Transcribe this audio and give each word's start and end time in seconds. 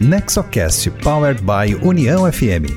Nexocast 0.00 0.90
Powered 1.02 1.40
by 1.40 1.74
União 1.82 2.30
FM. 2.30 2.68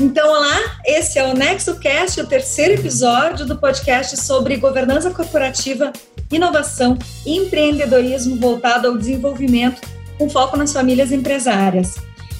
Então, 0.00 0.28
olá, 0.28 0.58
esse 0.84 1.20
é 1.20 1.26
o 1.26 1.32
NexoCast, 1.32 2.20
o 2.20 2.26
terceiro 2.26 2.80
episódio 2.80 3.46
do 3.46 3.56
podcast 3.56 4.16
sobre 4.16 4.56
governança 4.56 5.12
corporativa, 5.12 5.92
inovação 6.32 6.98
e 7.24 7.36
empreendedorismo 7.36 8.34
voltado 8.34 8.88
ao 8.88 8.98
desenvolvimento 8.98 9.80
com 10.18 10.28
foco 10.28 10.56
nas 10.56 10.72
famílias 10.72 11.12
empresárias. 11.12 11.94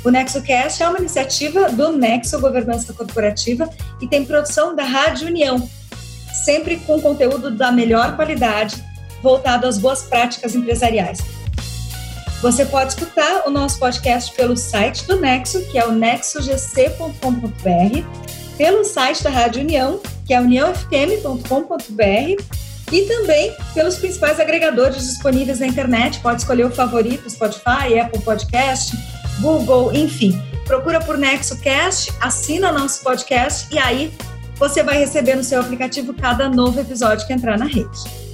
O 0.05 0.11
NexoCast 0.11 0.83
é 0.83 0.89
uma 0.89 0.99
iniciativa 0.99 1.71
do 1.71 1.93
Nexo 1.93 2.41
Governança 2.41 2.93
Corporativa 2.93 3.71
e 4.01 4.09
tem 4.09 4.25
produção 4.25 4.75
da 4.75 4.83
Rádio 4.83 5.29
União, 5.29 5.71
sempre 6.45 6.77
com 6.79 7.01
conteúdo 7.01 7.51
da 7.51 7.71
melhor 7.71 8.17
qualidade, 8.17 8.90
voltado 9.23 9.67
às 9.67 9.79
boas 9.79 10.03
práticas 10.03 10.55
empresariais. 10.55 11.21
Você 12.43 12.65
pode 12.65 12.95
escutar 12.95 13.47
o 13.47 13.51
nosso 13.51 13.79
podcast 13.79 14.35
pelo 14.35 14.57
site 14.57 15.07
do 15.07 15.17
Nexo, 15.17 15.61
que 15.71 15.79
é 15.79 15.87
o 15.87 15.93
nexogc.com.br, 15.93 18.57
pelo 18.57 18.85
site 18.85 19.23
da 19.23 19.31
Rádio 19.31 19.63
União, 19.63 20.01
que 20.27 20.33
é 20.33 20.41
uniãofm.com.br, 20.41 22.43
e 22.93 23.03
também 23.03 23.55
pelos 23.75 23.97
principais 23.97 24.41
agregadores 24.41 25.07
disponíveis 25.07 25.61
na 25.61 25.67
internet. 25.67 26.19
Pode 26.21 26.41
escolher 26.41 26.65
o 26.65 26.71
favorito, 26.71 27.29
Spotify, 27.29 27.99
Apple 28.01 28.23
Podcast, 28.23 28.97
Google, 29.41 29.95
enfim. 29.95 30.41
Procura 30.67 31.01
por 31.01 31.19
NexoCast, 31.19 32.13
assina 32.21 32.73
nosso 32.73 33.03
podcast 33.03 33.73
e 33.75 33.79
aí 33.79 34.13
você 34.57 34.83
vai 34.83 34.99
receber 34.99 35.35
no 35.35 35.43
seu 35.43 35.61
aplicativo 35.61 36.15
cada 36.15 36.49
novo 36.49 36.81
episódio 36.81 37.27
que 37.27 37.33
entrar 37.33 37.59
na 37.59 37.65
rede. 37.65 38.30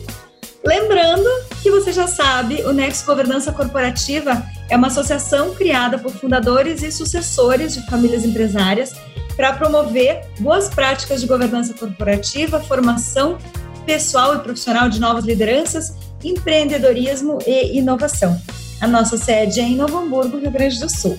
Lembrando 0.67 1.31
que 1.63 1.71
você 1.71 1.93
já 1.93 2.09
sabe, 2.09 2.63
o 2.63 2.73
Nexo 2.73 3.07
Governança 3.07 3.53
Corporativa 3.53 4.45
é 4.69 4.77
uma 4.77 4.89
associação 4.89 5.55
criada 5.55 5.97
por 5.97 6.11
fundadores 6.11 6.83
e 6.83 6.91
sucessores 6.91 7.73
de 7.73 7.87
famílias 7.87 8.25
empresárias 8.25 8.93
para 9.37 9.53
promover 9.53 10.27
boas 10.41 10.69
práticas 10.69 11.21
de 11.21 11.29
governança 11.29 11.73
corporativa, 11.73 12.59
formação 12.59 13.39
pessoal 13.87 14.35
e 14.35 14.41
profissional 14.41 14.89
de 14.89 14.99
novas 14.99 15.25
lideranças, 15.25 15.95
empreendedorismo 16.25 17.39
e 17.47 17.79
inovação. 17.79 18.37
A 18.81 18.89
nossa 18.89 19.17
sede 19.17 19.61
é 19.61 19.63
em 19.63 19.77
Novo 19.77 19.97
Hamburgo, 19.99 20.37
Rio 20.37 20.51
Grande 20.51 20.81
do 20.81 20.91
Sul. 20.91 21.17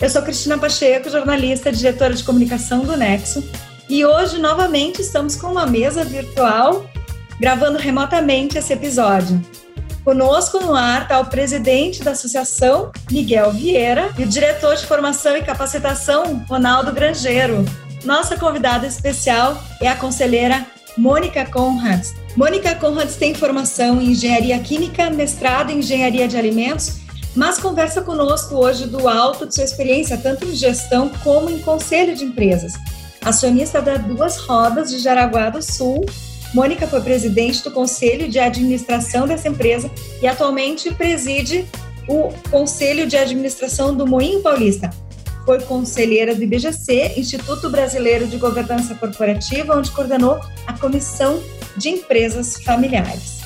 Eu 0.00 0.08
sou 0.08 0.22
Cristina 0.22 0.56
Pacheco, 0.56 1.10
jornalista 1.10 1.68
e 1.68 1.72
diretora 1.72 2.14
de 2.14 2.24
comunicação 2.24 2.80
do 2.80 2.96
Nexo, 2.96 3.44
e 3.90 4.06
hoje 4.06 4.38
novamente 4.38 5.02
estamos 5.02 5.36
com 5.36 5.48
uma 5.48 5.66
mesa 5.66 6.02
virtual 6.02 6.88
gravando 7.38 7.78
remotamente 7.78 8.58
esse 8.58 8.72
episódio. 8.72 9.40
Conosco 10.04 10.60
no 10.60 10.74
ar 10.74 11.02
está 11.02 11.18
o 11.18 11.26
presidente 11.26 12.02
da 12.02 12.10
associação, 12.10 12.92
Miguel 13.10 13.52
Vieira, 13.52 14.12
e 14.18 14.24
o 14.24 14.28
diretor 14.28 14.76
de 14.76 14.84
formação 14.84 15.34
e 15.34 15.42
capacitação, 15.42 16.44
Ronaldo 16.46 16.92
Grangeiro. 16.92 17.64
Nossa 18.04 18.36
convidada 18.36 18.86
especial 18.86 19.58
é 19.80 19.88
a 19.88 19.96
conselheira 19.96 20.66
Mônica 20.96 21.46
Conrads. 21.46 22.14
Mônica 22.36 22.74
Conrads 22.74 23.16
tem 23.16 23.34
formação 23.34 24.00
em 24.00 24.10
engenharia 24.10 24.58
química, 24.58 25.08
mestrado 25.08 25.70
em 25.70 25.78
engenharia 25.78 26.28
de 26.28 26.36
alimentos, 26.36 26.98
mas 27.34 27.58
conversa 27.58 28.02
conosco 28.02 28.56
hoje 28.56 28.86
do 28.86 29.08
alto 29.08 29.46
de 29.46 29.54
sua 29.54 29.64
experiência, 29.64 30.18
tanto 30.18 30.44
em 30.44 30.54
gestão 30.54 31.08
como 31.22 31.48
em 31.48 31.60
conselho 31.60 32.14
de 32.14 32.24
empresas. 32.24 32.74
Acionista 33.22 33.80
da 33.80 33.96
Duas 33.96 34.36
Rodas 34.36 34.90
de 34.90 34.98
Jaraguá 34.98 35.48
do 35.48 35.62
Sul, 35.62 36.04
Mônica 36.54 36.86
foi 36.86 37.00
presidente 37.00 37.62
do 37.64 37.70
conselho 37.70 38.28
de 38.28 38.38
administração 38.38 39.26
dessa 39.26 39.48
empresa 39.48 39.90
e 40.22 40.26
atualmente 40.26 40.94
preside 40.94 41.66
o 42.08 42.28
conselho 42.50 43.06
de 43.06 43.16
administração 43.16 43.94
do 43.94 44.06
Moinho 44.06 44.40
Paulista, 44.40 44.90
foi 45.44 45.60
conselheira 45.60 46.34
do 46.34 46.42
IBGC, 46.42 47.14
Instituto 47.16 47.68
Brasileiro 47.68 48.26
de 48.26 48.38
Governança 48.38 48.94
Corporativa, 48.94 49.76
onde 49.76 49.90
coordenou 49.90 50.40
a 50.66 50.72
Comissão 50.78 51.42
de 51.76 51.90
Empresas 51.90 52.62
Familiares. 52.62 53.40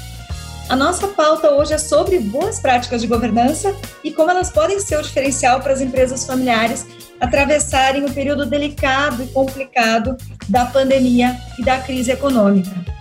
A 0.68 0.76
nossa 0.76 1.08
pauta 1.08 1.50
hoje 1.50 1.72
é 1.72 1.78
sobre 1.78 2.18
boas 2.20 2.60
práticas 2.60 3.00
de 3.00 3.06
governança 3.06 3.74
e 4.04 4.12
como 4.12 4.30
elas 4.30 4.50
podem 4.50 4.78
ser 4.78 4.98
o 4.98 5.02
diferencial 5.02 5.60
para 5.60 5.72
as 5.72 5.80
empresas 5.80 6.26
familiares 6.26 6.86
atravessarem 7.18 8.04
o 8.04 8.12
período 8.12 8.46
delicado 8.46 9.22
e 9.22 9.26
complicado 9.28 10.16
da 10.48 10.66
pandemia 10.66 11.36
e 11.58 11.64
da 11.64 11.78
crise 11.78 12.12
econômica. 12.12 12.97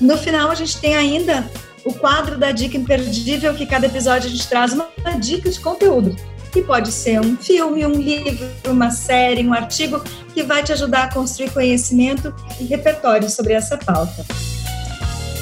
No 0.00 0.16
final, 0.16 0.50
a 0.50 0.54
gente 0.54 0.78
tem 0.78 0.96
ainda 0.96 1.50
o 1.84 1.92
quadro 1.92 2.38
da 2.38 2.52
dica 2.52 2.76
imperdível, 2.76 3.54
que 3.54 3.66
cada 3.66 3.86
episódio 3.86 4.28
a 4.28 4.30
gente 4.30 4.48
traz 4.48 4.72
uma 4.72 4.88
dica 5.18 5.50
de 5.50 5.60
conteúdo 5.60 6.16
que 6.50 6.62
pode 6.62 6.90
ser 6.90 7.20
um 7.20 7.36
filme, 7.36 7.86
um 7.86 7.92
livro, 7.92 8.48
uma 8.66 8.90
série, 8.90 9.46
um 9.46 9.54
artigo 9.54 10.02
que 10.34 10.42
vai 10.42 10.62
te 10.62 10.72
ajudar 10.72 11.04
a 11.04 11.14
construir 11.14 11.50
conhecimento 11.50 12.34
e 12.58 12.64
repertório 12.64 13.30
sobre 13.30 13.52
essa 13.52 13.76
pauta. 13.78 14.24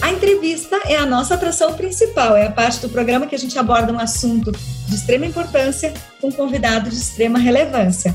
A 0.03 0.13
entrevista 0.13 0.81
é 0.85 0.97
a 0.97 1.07
nossa 1.07 1.35
atração 1.35 1.75
principal, 1.75 2.37
é 2.37 2.47
a 2.47 2.53
parte 2.53 2.81
do 2.81 2.89
programa 2.89 3.27
que 3.27 3.35
a 3.35 3.39
gente 3.39 3.59
aborda 3.59 3.93
um 3.93 3.99
assunto 3.99 4.53
de 4.53 4.95
extrema 4.95 5.27
importância 5.27 5.93
com 6.21 6.29
um 6.29 6.33
convidado 6.33 6.89
de 6.91 6.97
extrema 6.97 7.39
relevância. 7.39 8.15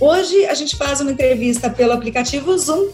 Hoje 0.00 0.44
a 0.46 0.54
gente 0.54 0.76
faz 0.76 1.00
uma 1.00 1.12
entrevista 1.12 1.70
pelo 1.70 1.92
aplicativo 1.92 2.56
Zoom 2.56 2.88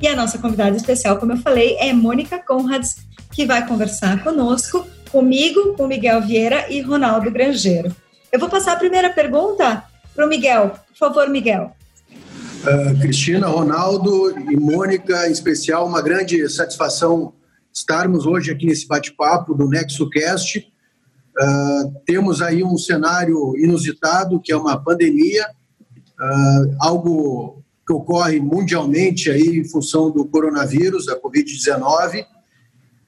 e 0.00 0.08
a 0.08 0.16
nossa 0.16 0.38
convidada 0.38 0.76
especial, 0.76 1.18
como 1.18 1.32
eu 1.32 1.36
falei, 1.36 1.76
é 1.78 1.92
Mônica 1.92 2.38
Conrads, 2.38 2.96
que 3.32 3.44
vai 3.44 3.66
conversar 3.66 4.24
conosco, 4.24 4.86
comigo, 5.12 5.74
com 5.74 5.86
Miguel 5.86 6.22
Vieira 6.22 6.70
e 6.72 6.80
Ronaldo 6.80 7.30
Grangeiro. 7.30 7.94
Eu 8.32 8.40
vou 8.40 8.48
passar 8.48 8.72
a 8.72 8.76
primeira 8.76 9.10
pergunta 9.10 9.84
para 10.14 10.24
o 10.24 10.28
Miguel. 10.28 10.70
Por 10.88 10.96
favor, 10.96 11.28
Miguel. 11.28 11.76
Uh, 12.62 12.98
Cristina, 13.00 13.46
Ronaldo 13.46 14.30
e 14.50 14.56
Mônica, 14.56 15.28
em 15.28 15.32
especial, 15.32 15.86
uma 15.86 16.00
grande 16.00 16.48
satisfação 16.48 17.34
estarmos 17.72 18.26
hoje 18.26 18.50
aqui 18.50 18.66
nesse 18.66 18.86
bate-papo 18.86 19.54
do 19.54 19.68
NexoCast. 19.68 20.58
Uh, 20.58 21.94
temos 22.04 22.42
aí 22.42 22.62
um 22.62 22.76
cenário 22.76 23.56
inusitado, 23.56 24.40
que 24.40 24.52
é 24.52 24.56
uma 24.56 24.82
pandemia, 24.82 25.46
uh, 25.46 26.76
algo 26.80 27.59
que 27.90 27.92
ocorre 27.92 28.38
mundialmente 28.38 29.28
aí 29.32 29.58
em 29.58 29.64
função 29.64 30.12
do 30.12 30.24
coronavírus, 30.24 31.06
da 31.06 31.20
Covid-19, 31.20 32.24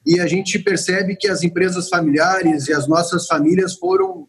e 0.04 0.18
a 0.18 0.26
gente 0.26 0.58
percebe 0.58 1.14
que 1.14 1.28
as 1.28 1.44
empresas 1.44 1.88
familiares 1.88 2.66
e 2.66 2.72
as 2.72 2.88
nossas 2.88 3.28
famílias 3.28 3.74
foram 3.74 4.22
uh, 4.22 4.28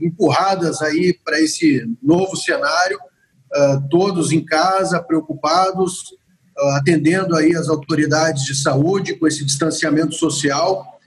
empurradas 0.00 0.80
aí 0.80 1.14
para 1.22 1.38
esse 1.38 1.84
novo 2.02 2.34
cenário, 2.34 2.98
uh, 2.98 3.86
todos 3.90 4.32
em 4.32 4.42
casa, 4.42 5.02
preocupados, 5.02 6.12
uh, 6.58 6.68
atendendo 6.78 7.36
aí 7.36 7.54
as 7.54 7.68
autoridades 7.68 8.42
de 8.44 8.54
saúde 8.54 9.18
com 9.18 9.26
esse 9.26 9.44
distanciamento 9.44 10.14
social. 10.14 10.98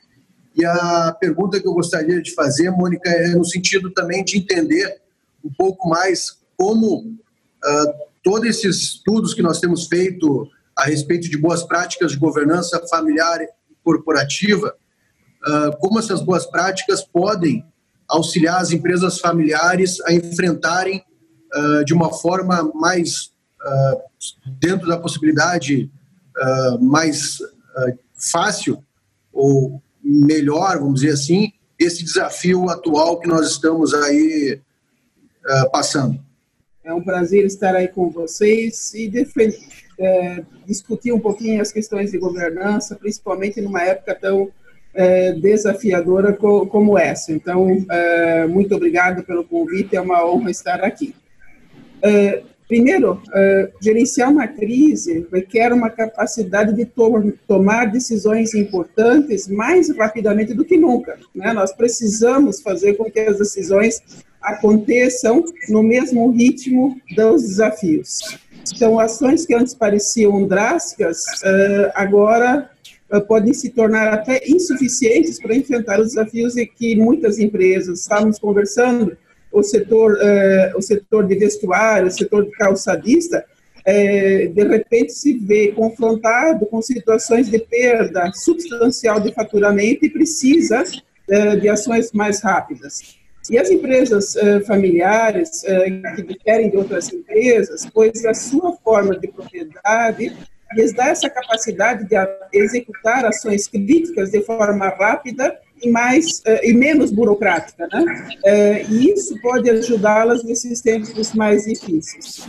E 0.56 0.64
a 0.64 1.18
pergunta 1.20 1.60
que 1.60 1.68
eu 1.68 1.74
gostaria 1.74 2.22
de 2.22 2.32
fazer, 2.36 2.70
Mônica, 2.70 3.10
é 3.10 3.30
no 3.30 3.44
sentido 3.44 3.90
também 3.90 4.24
de 4.24 4.38
entender 4.38 5.02
um 5.44 5.52
pouco 5.52 5.90
mais 5.90 6.38
como 6.56 7.18
todos 8.30 8.48
esses 8.48 8.78
estudos 8.84 9.34
que 9.34 9.42
nós 9.42 9.60
temos 9.60 9.88
feito 9.88 10.48
a 10.78 10.86
respeito 10.86 11.28
de 11.28 11.36
boas 11.36 11.64
práticas 11.64 12.12
de 12.12 12.18
governança 12.20 12.80
familiar 12.88 13.42
e 13.42 13.50
corporativa, 13.84 14.76
como 15.80 15.98
essas 15.98 16.22
boas 16.22 16.46
práticas 16.46 17.04
podem 17.04 17.66
auxiliar 18.08 18.62
as 18.62 18.70
empresas 18.70 19.20
familiares 19.20 20.00
a 20.02 20.14
enfrentarem 20.14 21.04
uh, 21.56 21.84
de 21.84 21.92
uma 21.92 22.14
forma 22.14 22.72
mais, 22.76 23.32
uh, 23.66 24.00
dentro 24.60 24.88
da 24.88 25.00
possibilidade 25.00 25.90
mais 26.80 27.40
fácil 28.32 28.82
ou 29.34 29.82
melhor, 30.02 30.78
vamos 30.78 31.02
dizer 31.02 31.14
assim, 31.14 31.52
esse 31.80 32.04
desafio 32.04 32.70
atual 32.70 33.20
que 33.20 33.28
nós 33.28 33.48
estamos 33.48 33.94
aí 33.94 34.62
passando. 35.72 36.29
É 36.89 36.94
um 36.94 37.03
prazer 37.03 37.45
estar 37.45 37.75
aí 37.75 37.88
com 37.88 38.09
vocês 38.09 38.95
e 38.95 39.07
defender, 39.07 39.59
é, 40.00 40.41
discutir 40.65 41.12
um 41.12 41.19
pouquinho 41.19 41.62
as 41.62 41.71
questões 41.71 42.09
de 42.09 42.18
governança, 42.18 42.95
principalmente 42.95 43.62
numa 43.62 43.83
época 43.83 44.15
tão 44.15 44.50
é, 44.91 45.33
desafiadora 45.33 46.33
co 46.33 46.65
como 46.65 46.97
essa. 46.97 47.31
Então, 47.31 47.86
é, 47.91 48.47
muito 48.47 48.74
obrigado 48.74 49.24
pelo 49.24 49.44
convite, 49.44 49.95
é 49.95 50.01
uma 50.01 50.25
honra 50.25 50.50
estar 50.50 50.83
aqui. 50.83 51.13
É, 52.01 52.41
primeiro, 52.68 53.21
é, 53.36 53.71
gerenciar 53.80 54.31
uma 54.31 54.47
crise 54.47 55.27
requer 55.31 55.71
uma 55.71 55.91
capacidade 55.91 56.74
de 56.74 56.86
to 56.86 57.33
tomar 57.47 57.86
decisões 57.91 58.56
importantes 58.56 59.47
mais 59.47 59.95
rapidamente 59.95 60.56
do 60.56 60.65
que 60.65 60.75
nunca. 60.75 61.19
Né? 61.36 61.53
Nós 61.53 61.71
precisamos 61.71 62.62
fazer 62.62 62.95
com 62.95 63.12
que 63.12 63.19
as 63.19 63.38
decisões 63.38 64.01
aconteçam 64.41 65.44
no 65.69 65.83
mesmo 65.83 66.31
ritmo 66.31 67.00
dos 67.15 67.44
desafios. 67.44 68.19
Então, 68.75 69.00
ações 69.00 69.45
que 69.45 69.53
antes 69.53 69.74
pareciam 69.74 70.47
drásticas, 70.47 71.24
é, 71.44 71.91
agora 71.95 72.69
podem 73.27 73.53
se 73.53 73.69
tornar 73.69 74.13
até 74.13 74.47
insuficientes 74.47 75.39
para 75.39 75.56
enfrentar 75.56 76.00
os 76.00 76.09
desafios 76.09 76.53
que 76.77 76.95
muitas 76.95 77.39
empresas, 77.39 78.01
estamos 78.01 78.38
conversando, 78.38 79.18
o 79.51 79.63
setor, 79.63 80.15
o 80.75 80.81
setor 80.81 81.25
de 81.25 81.36
vestuário, 81.36 82.07
o 82.07 82.12
setor 82.12 82.45
de 82.45 82.51
calçadista, 82.51 83.44
de 83.83 84.63
repente 84.63 85.12
se 85.12 85.39
vê 85.39 85.71
confrontado 85.71 86.68
com 86.68 86.80
situações 86.83 87.50
de 87.50 87.57
perda 87.57 88.31
substancial 88.31 89.19
de 89.19 89.33
faturamento 89.33 90.06
e 90.06 90.09
precisa 90.12 90.83
de 91.59 91.68
ações 91.68 92.12
mais 92.12 92.41
rápidas. 92.41 93.19
E 93.50 93.57
as 93.57 93.69
empresas 93.69 94.36
uh, 94.36 94.63
familiares, 94.66 95.63
uh, 95.63 96.16
que 96.16 96.22
diferem 96.22 96.69
de 96.69 96.78
outras 96.78 97.12
empresas, 97.12 97.88
pois 97.92 98.24
a 98.25 98.34
sua 98.34 98.78
forma 98.84 99.18
de 99.18 99.28
propriedade 99.28 100.36
lhes 100.74 100.94
dá 100.94 101.07
essa 101.07 101.28
capacidade 101.30 102.07
de 102.07 102.16
executar 102.54 103.25
ações 103.25 103.68
críticas 103.68 104.30
de 104.30 104.42
forma 104.42 104.90
rápida 104.90 105.57
e 105.81 105.90
mais 105.90 106.42
uh, 106.42 106.60
e 106.62 106.74
menos 106.74 107.10
burocrática, 107.10 107.88
né? 107.92 108.84
e 108.88 109.12
isso 109.12 109.40
pode 109.42 109.68
ajudá-las 109.68 110.44
nesses 110.44 110.81
tempos 110.81 111.34
mais 111.34 111.66
difíceis. 111.66 112.48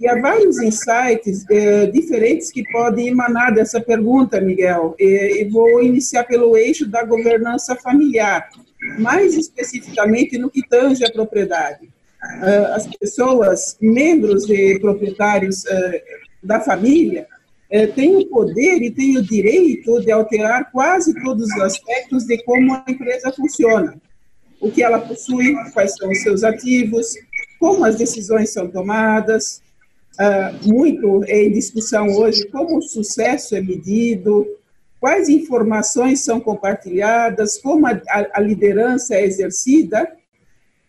e 0.00 0.08
há 0.08 0.20
vários 0.20 0.60
insights 0.60 1.44
diferentes 1.92 2.50
que 2.50 2.64
podem 2.72 3.08
emanar 3.08 3.54
dessa 3.54 3.80
pergunta, 3.80 4.40
Miguel. 4.40 4.96
e 4.98 5.46
vou 5.52 5.80
iniciar 5.82 6.24
pelo 6.24 6.56
eixo 6.56 6.88
da 6.88 7.04
governança 7.04 7.76
familiar 7.76 8.48
mais 8.98 9.34
especificamente 9.34 10.38
no 10.38 10.50
que 10.50 10.66
tange 10.68 11.04
a 11.04 11.10
propriedade. 11.10 11.88
Ah, 12.20 12.74
as 12.74 12.86
pessoas, 12.96 13.76
membros 13.80 14.46
de 14.46 14.78
proprietários 14.80 15.66
ah, 15.66 15.92
da 16.42 16.60
família, 16.60 17.26
eh, 17.70 17.86
têm 17.86 18.16
o 18.16 18.26
poder 18.26 18.82
e 18.82 18.90
têm 18.90 19.18
o 19.18 19.22
direito 19.22 20.00
de 20.00 20.10
alterar 20.10 20.70
quase 20.72 21.12
todos 21.22 21.46
os 21.46 21.60
aspectos 21.60 22.24
de 22.24 22.42
como 22.44 22.74
a 22.74 22.84
empresa 22.88 23.32
funciona. 23.32 24.00
O 24.60 24.70
que 24.70 24.82
ela 24.82 24.98
possui, 24.98 25.54
quais 25.72 25.94
são 25.96 26.10
os 26.10 26.22
seus 26.22 26.42
ativos, 26.42 27.14
como 27.60 27.84
as 27.84 27.96
decisões 27.96 28.52
são 28.52 28.68
tomadas. 28.68 29.60
Ah, 30.18 30.52
muito 30.64 31.24
em 31.24 31.52
discussão 31.52 32.08
hoje 32.08 32.46
como 32.48 32.78
o 32.78 32.82
sucesso 32.82 33.54
é 33.54 33.60
medido, 33.60 34.46
quais 35.00 35.28
informações 35.28 36.20
são 36.20 36.40
compartilhadas, 36.40 37.58
como 37.58 37.86
a, 37.86 38.00
a, 38.32 38.40
liderança 38.40 39.14
é 39.14 39.24
exercida, 39.24 40.10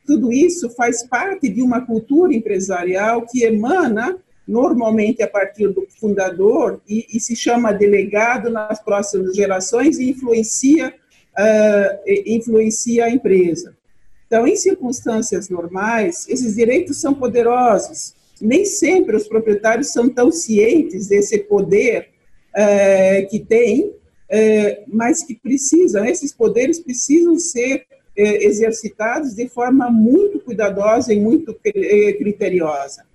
tudo 0.05 0.33
isso 0.33 0.69
faz 0.71 1.03
parte 1.03 1.47
de 1.47 1.61
uma 1.61 1.85
cultura 1.85 2.33
empresarial 2.33 3.25
que 3.25 3.43
emana 3.43 4.17
normalmente 4.47 5.21
a 5.21 5.27
partir 5.27 5.67
do 5.67 5.85
fundador 5.99 6.81
e, 6.89 7.05
e 7.13 7.19
se 7.19 7.35
chama 7.35 7.71
delegado 7.71 8.49
nas 8.49 8.83
próximas 8.83 9.35
gerações 9.35 9.99
e 9.99 10.09
influencia, 10.09 10.91
uh, 11.37 12.11
influencia 12.25 13.05
a 13.05 13.09
empresa. 13.11 13.77
Então, 14.25 14.47
em 14.47 14.55
circunstâncias 14.55 15.49
normais, 15.49 16.27
esses 16.27 16.55
direitos 16.55 16.99
são 16.99 17.13
poderosos. 17.13 18.15
Nem 18.41 18.65
sempre 18.65 19.15
os 19.15 19.27
proprietários 19.27 19.91
são 19.91 20.09
tão 20.09 20.31
cientes 20.31 21.07
desse 21.07 21.37
poder 21.39 22.09
uh, 22.55 23.29
que 23.29 23.39
têm 23.39 23.98
é, 24.29 24.83
mas 24.87 25.23
que 25.23 25.35
precisam, 25.35 26.05
esses 26.05 26.31
poderes 26.31 26.79
precisam 26.79 27.37
ser 27.39 27.85
é, 28.15 28.45
exercitados 28.45 29.33
de 29.33 29.47
forma 29.47 29.89
muito 29.89 30.39
cuidadosa 30.39 31.13
e 31.13 31.19
muito 31.19 31.57
é, 31.65 32.13
criteriosa. 32.13 33.05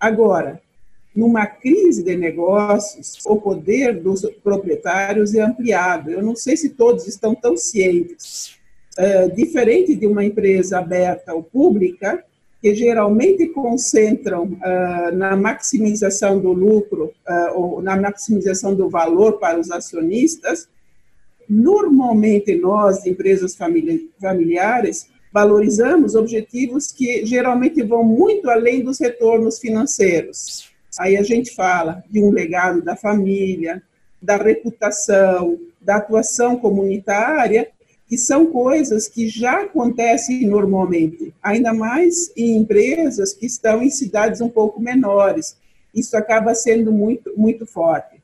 Agora, 0.00 0.60
numa 1.14 1.46
crise 1.46 2.02
de 2.02 2.16
negócios, 2.16 3.18
o 3.26 3.36
poder 3.36 4.00
dos 4.00 4.22
proprietários 4.42 5.34
é 5.34 5.42
ampliado. 5.42 6.10
Eu 6.10 6.22
não 6.22 6.34
sei 6.34 6.56
se 6.56 6.70
todos 6.70 7.06
estão 7.06 7.34
tão 7.34 7.56
cientes. 7.56 8.58
É, 8.96 9.28
diferente 9.28 9.94
de 9.94 10.06
uma 10.06 10.24
empresa 10.24 10.78
aberta 10.78 11.34
ou 11.34 11.42
pública, 11.42 12.24
que 12.62 12.72
geralmente 12.76 13.48
concentram 13.48 14.44
uh, 14.44 15.16
na 15.16 15.36
maximização 15.36 16.38
do 16.38 16.52
lucro 16.52 17.12
uh, 17.28 17.58
ou 17.58 17.82
na 17.82 17.96
maximização 17.96 18.72
do 18.72 18.88
valor 18.88 19.40
para 19.40 19.58
os 19.58 19.68
acionistas, 19.72 20.68
normalmente 21.48 22.54
nós, 22.54 23.04
empresas 23.04 23.56
familiares, 24.20 25.08
valorizamos 25.32 26.14
objetivos 26.14 26.92
que 26.92 27.26
geralmente 27.26 27.82
vão 27.82 28.04
muito 28.04 28.48
além 28.48 28.84
dos 28.84 29.00
retornos 29.00 29.58
financeiros. 29.58 30.70
Aí 31.00 31.16
a 31.16 31.22
gente 31.24 31.52
fala 31.54 32.04
de 32.08 32.22
um 32.22 32.30
legado 32.30 32.80
da 32.80 32.94
família, 32.94 33.82
da 34.20 34.36
reputação, 34.36 35.58
da 35.80 35.96
atuação 35.96 36.56
comunitária 36.56 37.68
que 38.12 38.18
são 38.18 38.44
coisas 38.44 39.08
que 39.08 39.26
já 39.26 39.62
acontecem 39.62 40.46
normalmente, 40.46 41.32
ainda 41.42 41.72
mais 41.72 42.30
em 42.36 42.58
empresas 42.58 43.32
que 43.32 43.46
estão 43.46 43.82
em 43.82 43.88
cidades 43.88 44.42
um 44.42 44.50
pouco 44.50 44.78
menores. 44.78 45.56
Isso 45.94 46.14
acaba 46.14 46.54
sendo 46.54 46.92
muito, 46.92 47.32
muito 47.34 47.64
forte. 47.64 48.22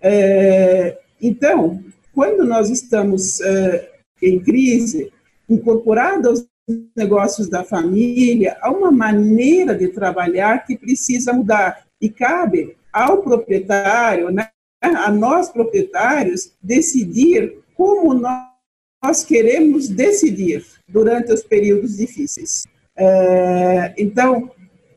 É, 0.00 0.96
então, 1.20 1.84
quando 2.14 2.42
nós 2.42 2.70
estamos 2.70 3.38
é, 3.42 3.90
em 4.22 4.40
crise, 4.40 5.12
incorporado 5.46 6.30
aos 6.30 6.46
negócios 6.96 7.50
da 7.50 7.62
família, 7.62 8.56
há 8.62 8.70
uma 8.70 8.90
maneira 8.90 9.74
de 9.74 9.88
trabalhar 9.88 10.64
que 10.64 10.74
precisa 10.74 11.34
mudar. 11.34 11.84
E 12.00 12.08
cabe 12.08 12.78
ao 12.90 13.18
proprietário, 13.22 14.30
né, 14.30 14.48
a 14.80 15.12
nós 15.12 15.50
proprietários, 15.50 16.54
decidir 16.62 17.58
como 17.74 18.14
nós 18.14 18.47
nós 19.02 19.24
queremos 19.24 19.88
decidir 19.88 20.64
durante 20.88 21.32
os 21.32 21.42
períodos 21.42 21.96
difíceis. 21.96 22.64
É, 22.96 23.94
então, 23.96 24.50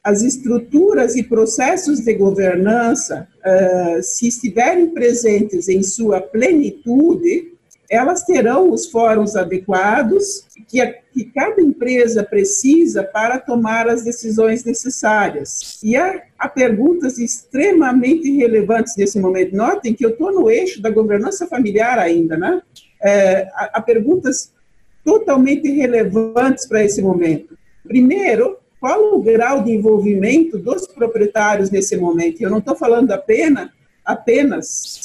as 0.04 0.24
estruturas 0.24 1.16
e 1.16 1.24
processos 1.24 2.00
de 2.00 2.14
governança, 2.16 3.28
é, 3.44 4.02
se 4.02 4.28
estiverem 4.28 4.88
presentes 4.88 5.70
em 5.70 5.84
sua 5.84 6.20
plenitude, 6.20 7.52
elas 7.92 8.24
terão 8.24 8.72
os 8.72 8.90
fóruns 8.90 9.36
adequados 9.36 10.46
que, 10.68 10.80
a, 10.80 10.94
que 11.14 11.26
cada 11.26 11.62
empresa 11.62 12.24
precisa 12.24 13.04
para 13.04 13.38
tomar 13.38 13.90
as 13.90 14.02
decisões 14.02 14.64
necessárias. 14.64 15.78
E 15.84 15.98
há, 15.98 16.24
há 16.40 16.48
perguntas 16.48 17.20
extremamente 17.20 18.32
relevantes 18.32 18.96
nesse 18.96 19.20
momento. 19.20 19.56
Notem 19.56 19.94
que 19.94 20.06
eu 20.06 20.12
estou 20.12 20.32
no 20.32 20.50
eixo 20.50 20.82
da 20.82 20.90
governança 20.90 21.46
familiar 21.46 22.00
ainda, 22.00 22.38
né? 22.38 22.62
É, 23.04 23.50
a, 23.54 23.70
a 23.74 23.82
perguntas 23.82 24.52
totalmente 25.04 25.70
relevantes 25.72 26.68
para 26.68 26.84
esse 26.84 27.02
momento. 27.02 27.58
Primeiro, 27.84 28.58
qual 28.80 29.16
o 29.16 29.22
grau 29.22 29.64
de 29.64 29.72
envolvimento 29.72 30.58
dos 30.58 30.88
proprietários 30.88 31.70
nesse 31.70 31.98
momento? 31.98 32.42
Eu 32.42 32.50
não 32.50 32.60
estou 32.60 32.76
falando 32.76 33.12
apenas, 33.12 33.70
apenas, 34.04 35.02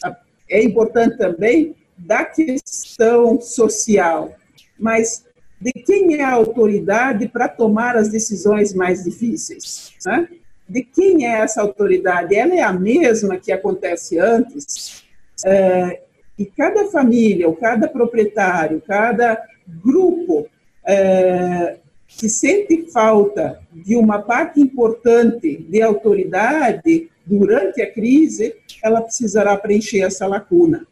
é 0.48 0.62
importante 0.62 1.18
também, 1.18 1.74
da 1.96 2.24
questão 2.24 3.40
social, 3.40 4.34
mas 4.78 5.24
de 5.60 5.72
quem 5.72 6.16
é 6.16 6.22
a 6.22 6.32
autoridade 6.32 7.28
para 7.28 7.48
tomar 7.48 7.96
as 7.96 8.08
decisões 8.08 8.74
mais 8.74 9.04
difíceis? 9.04 9.92
Né? 10.04 10.28
De 10.68 10.82
quem 10.82 11.26
é 11.26 11.40
essa 11.40 11.62
autoridade? 11.62 12.34
Ela 12.34 12.54
é 12.54 12.62
a 12.62 12.72
mesma 12.72 13.38
que 13.38 13.50
acontece 13.50 14.18
antes? 14.18 15.04
É, 15.44 16.02
e 16.38 16.44
cada 16.44 16.86
família, 16.86 17.48
ou 17.48 17.56
cada 17.56 17.88
proprietário, 17.88 18.82
cada 18.86 19.42
grupo 19.82 20.46
é, 20.84 21.78
que 22.06 22.28
sente 22.28 22.90
falta 22.90 23.60
de 23.72 23.96
uma 23.96 24.20
parte 24.20 24.60
importante 24.60 25.56
de 25.56 25.82
autoridade 25.82 27.10
durante 27.24 27.82
a 27.82 27.92
crise, 27.92 28.54
ela 28.82 29.02
precisará 29.02 29.56
preencher 29.56 30.02
essa 30.02 30.26
lacuna. 30.26 30.86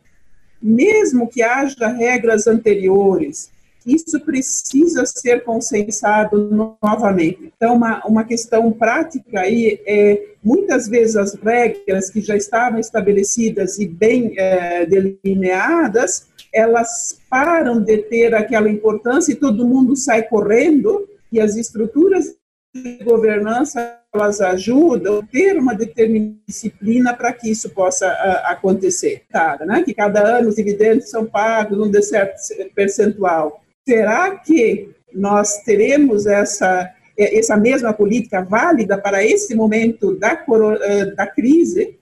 Mesmo 0.60 1.28
que 1.28 1.42
haja 1.42 1.88
regras 1.88 2.46
anteriores, 2.46 3.52
isso 3.86 4.18
precisa 4.20 5.04
ser 5.06 5.44
consensado 5.44 6.50
novamente. 6.50 7.52
Então, 7.56 7.74
uma, 7.74 8.04
uma 8.06 8.24
questão 8.24 8.70
prática 8.72 9.40
aí 9.40 9.80
é, 9.86 10.22
muitas 10.42 10.88
vezes 10.88 11.16
as 11.16 11.34
regras 11.34 12.10
que 12.10 12.20
já 12.20 12.36
estavam 12.36 12.78
estabelecidas 12.78 13.78
e 13.78 13.86
bem 13.86 14.34
é, 14.38 14.86
delineadas, 14.86 16.26
elas 16.52 17.18
param 17.28 17.80
de 17.80 17.98
ter 17.98 18.34
aquela 18.34 18.68
importância 18.68 19.32
e 19.32 19.36
todo 19.36 19.66
mundo 19.66 19.96
sai 19.96 20.22
correndo 20.22 21.08
e 21.32 21.40
as 21.40 21.56
estruturas 21.56 22.36
de 22.74 23.04
governança 23.04 24.00
elas 24.12 24.40
ajudam 24.40 25.18
a 25.18 25.26
ter 25.26 25.58
uma 25.58 25.74
determinada 25.74 26.36
disciplina 26.46 27.12
para 27.12 27.32
que 27.32 27.50
isso 27.50 27.70
possa 27.70 28.06
a, 28.06 28.52
acontecer. 28.52 29.22
Tá, 29.30 29.58
né? 29.66 29.82
Que 29.82 29.92
cada 29.92 30.38
ano 30.38 30.48
os 30.48 30.54
dividendos 30.54 31.10
são 31.10 31.26
pagos 31.26 31.76
num 31.76 32.02
certo 32.02 32.36
percentual 32.74 33.63
será 33.86 34.36
que 34.36 34.90
nós 35.12 35.62
teremos 35.62 36.26
essa, 36.26 36.90
essa 37.16 37.56
mesma 37.56 37.92
política 37.92 38.42
válida 38.42 38.98
para 38.98 39.24
esse 39.24 39.54
momento 39.54 40.14
da, 40.16 40.44
eh, 40.82 41.06
da 41.14 41.26
crise? 41.26 41.98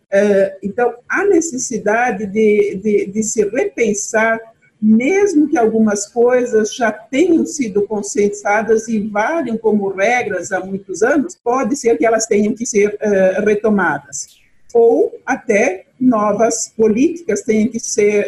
Então, 0.62 0.94
há 1.08 1.24
necessidade 1.24 2.26
de, 2.26 2.78
de, 2.82 3.06
de 3.06 3.22
se 3.22 3.42
repensar 3.48 4.38
mesmo 4.82 5.48
que 5.48 5.56
algumas 5.56 6.08
coisas 6.08 6.74
já 6.74 6.90
tenham 6.90 7.46
sido 7.46 7.86
consensadas 7.86 8.88
e 8.88 8.98
valham 8.98 9.56
como 9.56 9.88
regras 9.90 10.50
há 10.50 10.58
muitos 10.58 11.04
anos, 11.04 11.36
pode 11.36 11.76
ser 11.76 11.96
que 11.96 12.04
elas 12.04 12.26
tenham 12.26 12.52
que 12.52 12.66
ser 12.66 12.98
retomadas. 13.44 14.40
Ou 14.74 15.16
até 15.24 15.84
novas 16.00 16.72
políticas 16.76 17.42
tenham 17.42 17.68
que 17.68 17.78
ser, 17.78 18.26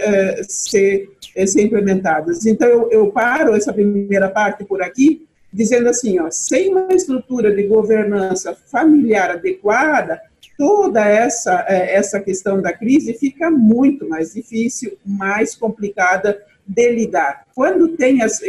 ser, 0.49 1.11
uh, 1.37 1.47
ser 1.47 1.63
implementadas. 1.63 2.47
Então, 2.47 2.69
eu, 2.69 2.91
eu 2.91 3.11
paro 3.11 3.55
essa 3.55 3.73
primeira 3.73 4.29
parte 4.29 4.65
por 4.65 4.83
aqui, 4.83 5.27
dizendo 5.53 5.89
assim, 5.89 6.19
ó, 6.19 6.31
sem 6.31 6.71
uma 6.71 6.93
estrutura 6.93 7.55
de 7.55 7.63
governança 7.65 8.57
familiar 8.71 9.31
adequada, 9.31 10.21
toda 10.59 11.05
essa, 11.07 11.65
é, 11.69 11.95
essa 11.95 12.21
questão 12.21 12.61
da 12.61 12.73
crise 12.73 13.15
fica 13.15 13.51
muito 13.51 14.09
mais 14.09 14.35
difícil, 14.35 14.97
mais 15.05 15.55
complicada 15.55 16.41
de 16.67 16.91
lidar. 16.91 17.45
Quando 17.55 17.97
tem 17.97 18.23
as, 18.23 18.41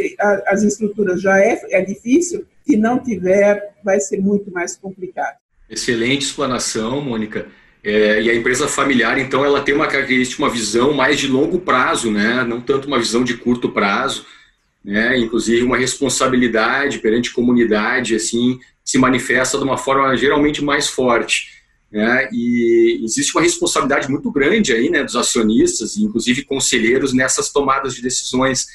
as 0.46 0.62
estruturas 0.62 1.20
já 1.20 1.38
é, 1.38 1.60
é 1.70 1.82
difícil, 1.82 2.46
se 2.66 2.76
não 2.76 2.98
tiver, 2.98 3.74
vai 3.84 4.00
ser 4.00 4.20
muito 4.20 4.50
mais 4.50 4.76
complicado. 4.76 5.36
Excelente 5.68 6.22
explanação, 6.22 7.00
Mônica. 7.00 7.46
É, 7.86 8.20
e 8.20 8.28
a 8.28 8.34
empresa 8.34 8.66
familiar, 8.66 9.16
então, 9.16 9.44
ela 9.44 9.60
tem 9.60 9.72
uma 9.72 9.86
característica, 9.86 10.42
uma 10.42 10.50
visão 10.50 10.92
mais 10.92 11.20
de 11.20 11.28
longo 11.28 11.60
prazo, 11.60 12.10
né? 12.10 12.42
não 12.42 12.60
tanto 12.60 12.88
uma 12.88 12.98
visão 12.98 13.22
de 13.22 13.36
curto 13.36 13.68
prazo, 13.68 14.26
né? 14.84 15.16
inclusive 15.16 15.62
uma 15.62 15.76
responsabilidade 15.76 16.98
perante 16.98 17.32
comunidade, 17.32 18.16
assim, 18.16 18.58
se 18.84 18.98
manifesta 18.98 19.56
de 19.56 19.62
uma 19.62 19.78
forma 19.78 20.16
geralmente 20.16 20.64
mais 20.64 20.88
forte. 20.88 21.46
Né? 21.92 22.28
E 22.32 23.02
existe 23.04 23.32
uma 23.36 23.42
responsabilidade 23.42 24.10
muito 24.10 24.32
grande 24.32 24.72
aí, 24.72 24.90
né, 24.90 25.04
dos 25.04 25.14
acionistas, 25.14 25.96
inclusive 25.96 26.42
conselheiros, 26.42 27.12
nessas 27.12 27.52
tomadas 27.52 27.94
de 27.94 28.02
decisões. 28.02 28.66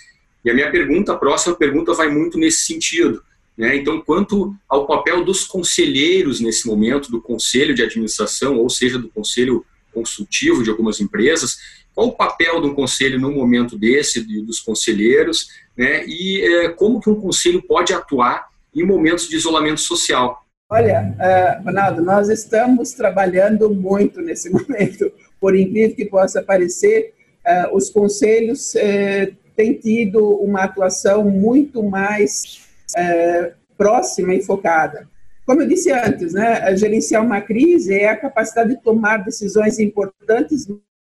E 0.45 0.49
a 0.49 0.53
minha 0.53 0.71
pergunta, 0.71 1.11
a 1.11 1.17
próxima 1.17 1.53
pergunta, 1.53 1.93
vai 1.93 2.07
muito 2.07 2.37
nesse 2.37 2.63
sentido. 2.63 3.21
Né? 3.57 3.75
Então, 3.75 4.01
quanto 4.01 4.55
ao 4.67 4.85
papel 4.85 5.23
dos 5.23 5.45
conselheiros 5.45 6.39
nesse 6.39 6.67
momento, 6.67 7.11
do 7.11 7.21
conselho 7.21 7.75
de 7.75 7.83
administração, 7.83 8.57
ou 8.57 8.69
seja, 8.69 8.97
do 8.97 9.09
conselho 9.09 9.65
consultivo 9.93 10.63
de 10.63 10.69
algumas 10.69 11.01
empresas, 11.01 11.57
qual 11.93 12.07
o 12.07 12.15
papel 12.15 12.61
do 12.61 12.73
conselho 12.73 13.19
no 13.19 13.31
momento 13.31 13.77
desse, 13.77 14.21
dos 14.43 14.59
conselheiros, 14.59 15.47
né? 15.77 16.05
e 16.07 16.41
é, 16.41 16.69
como 16.69 16.99
que 16.99 17.09
um 17.09 17.19
conselho 17.19 17.61
pode 17.61 17.93
atuar 17.93 18.47
em 18.73 18.85
momentos 18.85 19.27
de 19.27 19.35
isolamento 19.35 19.81
social? 19.81 20.41
Olha, 20.69 21.13
uh, 21.19 21.65
Ronaldo, 21.65 22.01
nós 22.01 22.29
estamos 22.29 22.93
trabalhando 22.93 23.69
muito 23.69 24.21
nesse 24.21 24.47
momento. 24.49 25.11
Por 25.39 25.53
incrível 25.53 25.93
que 25.93 26.05
possa 26.05 26.41
parecer, 26.41 27.13
uh, 27.45 27.75
os 27.75 27.89
conselhos 27.89 28.73
uh, 28.75 29.35
têm 29.53 29.73
tido 29.73 30.25
uma 30.37 30.63
atuação 30.63 31.25
muito 31.25 31.83
mais 31.83 32.70
uh, 32.97 33.51
próxima 33.77 34.33
e 34.33 34.41
focada. 34.41 35.07
Como 35.45 35.61
eu 35.61 35.67
disse 35.67 35.91
antes, 35.91 36.33
né, 36.33 36.75
gerenciar 36.77 37.23
uma 37.23 37.41
crise 37.41 37.93
é 37.93 38.09
a 38.09 38.17
capacidade 38.17 38.75
de 38.75 38.81
tomar 38.81 39.17
decisões 39.17 39.79
importantes 39.79 40.67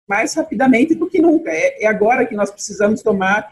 mais 0.07 0.33
rapidamente 0.33 0.95
do 0.95 1.07
que 1.07 1.21
nunca. 1.21 1.51
É, 1.51 1.83
é 1.83 1.87
agora 1.87 2.25
que 2.25 2.35
nós 2.35 2.49
precisamos 2.49 3.01
tomar 3.01 3.51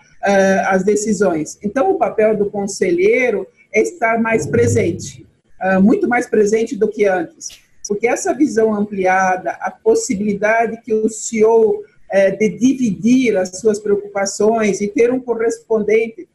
as 0.67 0.83
decisões. 0.83 1.57
Então, 1.63 1.91
o 1.91 1.98
papel 1.98 2.36
do 2.36 2.50
conselheiro 2.50 3.48
é 3.74 3.81
estar 3.81 4.19
mais 4.19 4.45
presente 4.45 5.25
uh, 5.59 5.81
muito 5.81 6.07
mais 6.07 6.27
presente 6.27 6.75
do 6.75 6.88
que 6.88 7.05
antes. 7.05 7.59
Porque 7.88 8.07
essa 8.07 8.33
visão 8.33 8.74
ampliada, 8.74 9.51
a 9.62 9.71
possibilidade 9.71 10.81
que 10.81 10.93
o 10.93 11.09
CEO 11.09 11.79
uh, 11.79 12.38
de 12.38 12.50
dividir 12.50 13.38
as 13.38 13.59
suas 13.59 13.79
preocupações 13.79 14.81
e 14.81 14.88
ter 14.88 15.12
um 15.12 15.19
correspondente, 15.19 16.24
uh, 16.24 16.27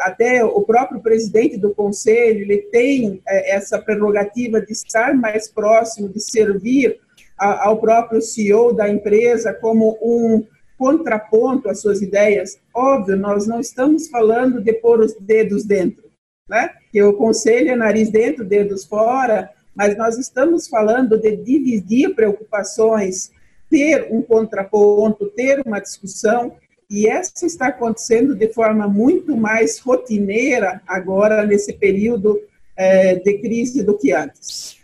até 0.00 0.44
o 0.44 0.62
próprio 0.62 1.00
presidente 1.00 1.56
do 1.56 1.74
conselho, 1.74 2.40
ele 2.40 2.58
tem 2.72 3.22
eh, 3.26 3.54
essa 3.54 3.78
prerrogativa 3.78 4.60
de 4.60 4.72
estar 4.72 5.14
mais 5.14 5.48
próximo, 5.48 6.08
de 6.08 6.20
servir 6.20 6.98
ao 7.36 7.78
próprio 7.78 8.20
CEO 8.20 8.72
da 8.72 8.88
empresa 8.88 9.52
como 9.52 9.96
um 10.02 10.44
contraponto 10.76 11.68
às 11.68 11.80
suas 11.80 12.02
ideias. 12.02 12.58
Óbvio, 12.74 13.16
nós 13.16 13.46
não 13.46 13.60
estamos 13.60 14.08
falando 14.08 14.60
de 14.60 14.72
pôr 14.72 15.00
os 15.00 15.14
dedos 15.14 15.64
dentro 15.64 16.08
né? 16.48 16.70
que 16.90 17.02
o 17.02 17.12
conselho 17.12 17.70
é 17.70 17.76
nariz 17.76 18.10
dentro, 18.10 18.44
dedos 18.44 18.84
fora, 18.84 19.50
mas 19.74 19.96
nós 19.96 20.16
estamos 20.16 20.66
falando 20.66 21.18
de 21.18 21.36
dividir 21.36 22.14
preocupações, 22.14 23.30
ter 23.68 24.08
um 24.10 24.22
contraponto, 24.22 25.26
ter 25.30 25.62
uma 25.64 25.78
discussão, 25.78 26.56
e 26.90 27.06
essa 27.06 27.44
está 27.44 27.68
acontecendo 27.68 28.34
de 28.34 28.52
forma 28.52 28.88
muito 28.88 29.36
mais 29.36 29.78
rotineira 29.78 30.80
agora, 30.86 31.44
nesse 31.44 31.74
período 31.74 32.40
é, 32.76 33.16
de 33.16 33.38
crise, 33.38 33.82
do 33.82 33.96
que 33.96 34.12
antes. 34.12 34.78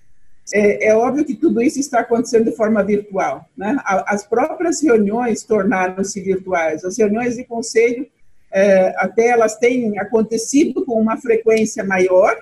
É, 0.52 0.88
é, 0.88 0.94
óbvio 0.94 1.24
que 1.24 1.34
tudo 1.34 1.62
isso 1.62 1.80
está 1.80 2.00
acontecendo 2.00 2.44
de 2.44 2.56
forma 2.56 2.82
virtual. 2.84 3.48
Né? 3.56 3.76
As 3.84 4.26
próprias 4.26 4.82
reuniões 4.82 5.42
tornaram-se 5.42 6.20
virtuais. 6.20 6.84
As 6.84 6.98
reuniões 6.98 7.36
de 7.36 7.44
conselho 7.44 8.06
é, 8.52 8.94
até 8.98 9.28
elas 9.28 9.56
têm 9.56 9.98
acontecido 9.98 10.84
com 10.84 11.00
uma 11.00 11.16
frequência 11.16 11.82
maior, 11.82 12.36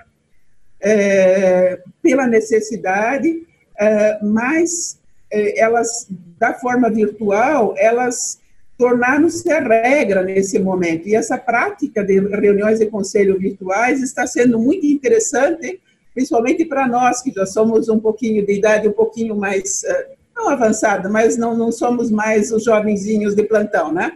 é, 0.81 1.81
pela 2.03 2.27
necessidade, 2.27 3.47
é, 3.79 4.19
mas 4.23 4.99
é, 5.31 5.61
elas, 5.61 6.09
da 6.39 6.53
forma 6.55 6.91
virtual, 6.91 7.75
elas 7.79 8.42
tornaram-se 8.83 9.49
a 9.53 9.61
regra 9.61 10.25
nesse 10.25 10.59
momento. 10.59 11.09
E 11.09 11.15
essa 11.15 11.39
prática 11.39 12.03
de 12.03 12.19
reuniões 12.19 12.81
de 12.81 12.87
conselho 12.87 13.39
virtuais 13.39 14.03
está 14.03 14.27
sendo 14.27 14.59
muito 14.59 14.85
interessante, 14.85 15.81
principalmente 16.13 16.65
para 16.65 16.89
nós, 16.89 17.23
que 17.23 17.31
já 17.31 17.47
somos 17.47 17.89
um 17.89 18.01
pouquinho 18.01 18.45
de 18.45 18.55
idade 18.55 18.89
um 18.89 18.93
pouquinho 18.93 19.37
mais, 19.37 19.85
é, 19.85 20.09
não 20.35 20.49
avançada, 20.49 21.09
mas 21.09 21.37
não, 21.37 21.57
não 21.57 21.71
somos 21.71 22.11
mais 22.11 22.51
os 22.51 22.65
jovenzinhos 22.65 23.37
de 23.37 23.45
plantão, 23.45 23.93
né? 23.93 24.11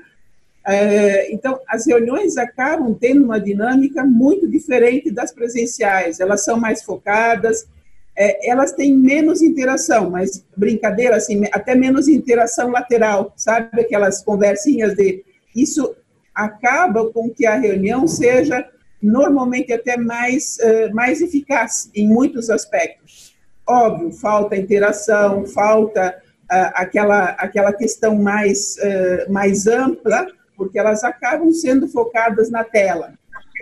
É, 0.67 1.33
então, 1.33 1.61
as 1.69 1.87
reuniões 1.87 2.37
acabam 2.37 2.93
tendo 2.93 3.25
uma 3.25 3.39
dinâmica 3.39 4.05
muito 4.05 4.51
diferente 4.51 5.13
das 5.13 5.33
presenciais. 5.33 6.19
Elas 6.19 6.43
são 6.43 6.59
mais 6.59 6.83
focadas, 6.83 7.69
é, 8.17 8.51
elas 8.51 8.73
têm 8.73 8.97
menos 8.97 9.43
interação, 9.43 10.11
mas 10.11 10.45
brincadeira 10.57 11.17
assim, 11.17 11.45
até 11.53 11.75
menos 11.75 12.09
interação 12.09 12.71
lateral, 12.71 13.33
sabe 13.37 13.81
aquelas 13.81 14.23
conversinhas 14.23 14.95
de 14.95 15.25
isso 15.55 15.95
acaba 16.35 17.11
com 17.13 17.31
que 17.31 17.47
a 17.47 17.57
reunião 17.57 18.07
seja 18.07 18.69
normalmente 19.03 19.73
até 19.73 19.97
mais 19.97 20.59
uh, 20.59 20.95
mais 20.95 21.21
eficaz 21.21 21.91
em 21.95 22.09
muitos 22.09 22.51
aspectos. 22.51 23.35
Óbvio, 23.67 24.11
falta 24.13 24.57
interação, 24.57 25.47
falta 25.47 26.17
uh, 26.45 26.73
aquela 26.75 27.31
aquela 27.39 27.73
questão 27.73 28.17
mais 28.17 28.77
uh, 28.77 29.33
mais 29.33 29.67
ampla 29.67 30.27
porque 30.57 30.79
elas 30.79 31.05
acabam 31.05 31.53
sendo 31.53 31.87
focadas 31.87 32.51
na 32.51 32.65
tela. 32.65 33.13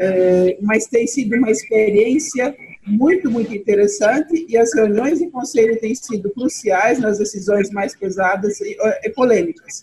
É, 0.01 0.59
mas 0.61 0.87
tem 0.87 1.07
sido 1.07 1.37
uma 1.37 1.51
experiência 1.51 2.55
muito, 2.87 3.31
muito 3.31 3.55
interessante 3.55 4.47
e 4.49 4.57
as 4.57 4.75
reuniões 4.75 5.19
de 5.19 5.31
conselho 5.31 5.79
têm 5.81 5.95
sido 5.95 6.31
cruciais 6.31 6.99
nas 6.99 7.19
decisões 7.19 7.71
mais 7.71 7.97
pesadas 7.97 8.61
e, 8.61 8.77
e 9.05 9.11
polêmicas. 9.11 9.83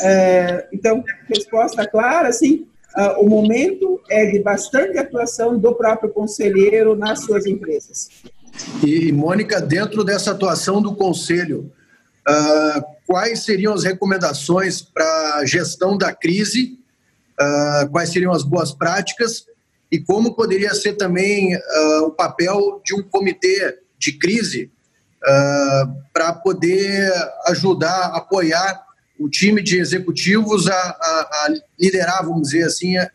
É, 0.00 0.68
então, 0.72 1.02
resposta 1.28 1.86
clara, 1.86 2.32
sim, 2.32 2.66
uh, 2.96 3.24
o 3.24 3.28
momento 3.28 4.00
é 4.10 4.26
de 4.26 4.40
bastante 4.40 4.98
atuação 4.98 5.58
do 5.58 5.74
próprio 5.74 6.10
conselheiro 6.10 6.96
nas 6.96 7.20
suas 7.20 7.46
empresas. 7.46 8.08
E, 8.84 9.12
Mônica, 9.12 9.60
dentro 9.60 10.02
dessa 10.02 10.32
atuação 10.32 10.82
do 10.82 10.94
conselho, 10.96 11.72
uh, 12.28 12.82
quais 13.06 13.44
seriam 13.44 13.72
as 13.72 13.84
recomendações 13.84 14.82
para 14.82 15.36
a 15.36 15.44
gestão 15.44 15.96
da 15.96 16.12
crise, 16.12 16.78
uh, 17.40 17.88
quais 17.90 18.10
seriam 18.10 18.32
as 18.32 18.42
boas 18.42 18.72
práticas 18.72 19.46
e 19.90 19.98
como 19.98 20.34
poderia 20.34 20.72
ser 20.74 20.94
também 20.94 21.54
uh, 21.54 22.04
o 22.04 22.10
papel 22.10 22.80
de 22.84 22.94
um 22.94 23.02
comitê 23.02 23.78
de 23.98 24.12
crise 24.12 24.70
uh, 25.22 25.92
para 26.12 26.32
poder 26.32 27.12
ajudar, 27.46 28.14
apoiar 28.14 28.84
o 29.18 29.28
time 29.28 29.62
de 29.62 29.78
executivos 29.78 30.68
a, 30.68 30.74
a, 30.74 31.46
a 31.46 31.54
liderar, 31.78 32.24
vamos 32.24 32.48
dizer 32.48 32.64
assim, 32.64 32.96
a, 32.96 33.10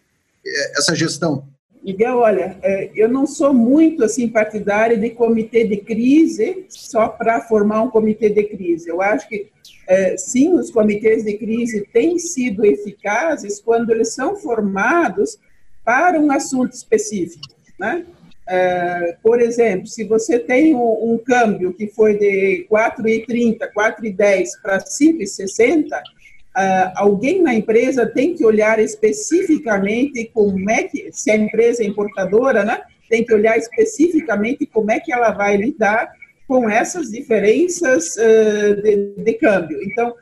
essa 0.78 0.96
gestão. 0.96 1.48
Miguel, 1.84 2.18
olha, 2.18 2.58
é, 2.64 2.90
eu 2.96 3.08
não 3.08 3.28
sou 3.28 3.54
muito 3.54 4.04
assim 4.04 4.28
partidária 4.28 4.98
de 4.98 5.12
comitê 5.12 5.68
de 5.68 5.78
crise 5.78 6.66
só 6.68 7.08
para 7.08 7.42
formar 7.42 7.84
um 7.84 7.92
comitê 7.92 8.30
de 8.30 8.44
crise. 8.44 8.90
Eu 8.90 9.04
acho 9.04 9.30
que 9.30 9.52
é, 9.88 10.18
sim, 10.18 10.52
os 10.54 10.72
comitês 10.72 11.24
de 11.24 11.38
crise 11.38 11.88
têm 11.94 12.18
sido 12.18 12.66
eficazes 12.66 13.60
quando 13.60 13.92
eles 13.92 14.16
são 14.16 14.36
formados 14.36 15.38
para 15.86 16.20
um 16.20 16.32
assunto 16.32 16.74
específico, 16.74 17.48
né? 17.80 18.04
Uh, 18.48 19.18
por 19.24 19.42
exemplo, 19.42 19.88
se 19.88 20.04
você 20.04 20.38
tem 20.38 20.76
um, 20.76 21.14
um 21.14 21.18
câmbio 21.18 21.74
que 21.74 21.88
foi 21.88 22.16
de 22.16 22.68
4,30, 22.70 23.58
4,10 23.76 24.46
para 24.62 24.78
5,60, 24.78 25.86
uh, 25.94 26.92
alguém 26.96 27.42
na 27.42 27.56
empresa 27.56 28.06
tem 28.06 28.36
que 28.36 28.46
olhar 28.46 28.78
especificamente 28.80 30.30
como 30.32 30.70
é 30.70 30.84
que, 30.84 31.10
se 31.12 31.32
a 31.32 31.36
empresa 31.36 31.82
é 31.82 31.88
importadora, 31.88 32.64
né, 32.64 32.82
tem 33.10 33.24
que 33.24 33.34
olhar 33.34 33.58
especificamente 33.58 34.66
como 34.68 34.92
é 34.92 35.00
que 35.00 35.12
ela 35.12 35.32
vai 35.32 35.58
lidar 35.58 36.12
com 36.48 36.70
essas 36.70 37.10
diferenças 37.10 38.16
uh, 38.16 38.82
de, 38.82 39.24
de, 39.24 39.34
câmbio. 39.34 39.82
Então, 39.82 40.14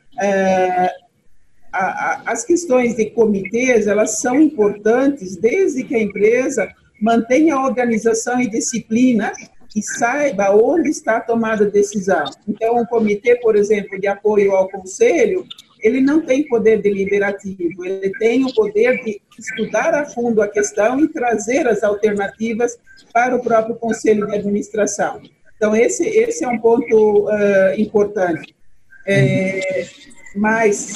a, 1.73 1.85
a, 1.85 2.21
as 2.27 2.45
questões 2.45 2.95
de 2.95 3.09
comitês, 3.09 3.87
elas 3.87 4.19
são 4.19 4.39
importantes 4.39 5.35
desde 5.35 5.83
que 5.83 5.95
a 5.95 6.01
empresa 6.01 6.71
mantenha 7.01 7.59
organização 7.59 8.39
e 8.39 8.49
disciplina 8.49 9.33
e 9.75 9.81
saiba 9.81 10.51
onde 10.51 10.89
está 10.89 11.17
a 11.17 11.21
tomada 11.21 11.65
de 11.65 11.71
decisão. 11.71 12.25
Então, 12.47 12.77
um 12.77 12.85
comitê, 12.85 13.35
por 13.37 13.55
exemplo, 13.55 13.99
de 13.99 14.07
apoio 14.07 14.51
ao 14.51 14.69
conselho, 14.69 15.45
ele 15.81 15.99
não 15.99 16.21
tem 16.21 16.47
poder 16.47 16.81
deliberativo, 16.81 17.83
ele 17.83 18.11
tem 18.19 18.45
o 18.45 18.53
poder 18.53 19.03
de 19.03 19.19
estudar 19.37 19.93
a 19.95 20.05
fundo 20.05 20.41
a 20.41 20.47
questão 20.47 20.99
e 20.99 21.07
trazer 21.07 21.67
as 21.67 21.83
alternativas 21.83 22.77
para 23.11 23.35
o 23.35 23.43
próprio 23.43 23.75
conselho 23.75 24.27
de 24.27 24.35
administração. 24.35 25.21
Então, 25.57 25.75
esse, 25.75 26.07
esse 26.07 26.45
é 26.45 26.47
um 26.47 26.59
ponto 26.59 27.25
uh, 27.25 27.73
importante. 27.77 28.55
É, 29.05 29.85
mas 30.35 30.93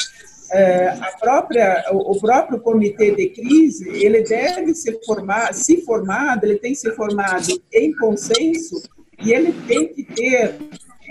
a 0.52 1.18
própria, 1.20 1.86
o 1.92 2.20
próprio 2.20 2.60
comitê 2.60 3.12
de 3.12 3.30
crise, 3.30 3.90
ele 3.90 4.22
deve 4.24 4.74
ser 4.74 5.00
formado, 5.06 5.54
se 5.54 5.82
formado, 5.82 6.46
ele 6.46 6.58
tem 6.58 6.72
que 6.72 6.80
ser 6.80 6.96
formado 6.96 7.48
em 7.74 7.96
consenso 7.96 8.82
e 9.20 9.34
ele 9.34 9.52
tem 9.68 9.88
que 9.88 10.04
ter 10.04 10.56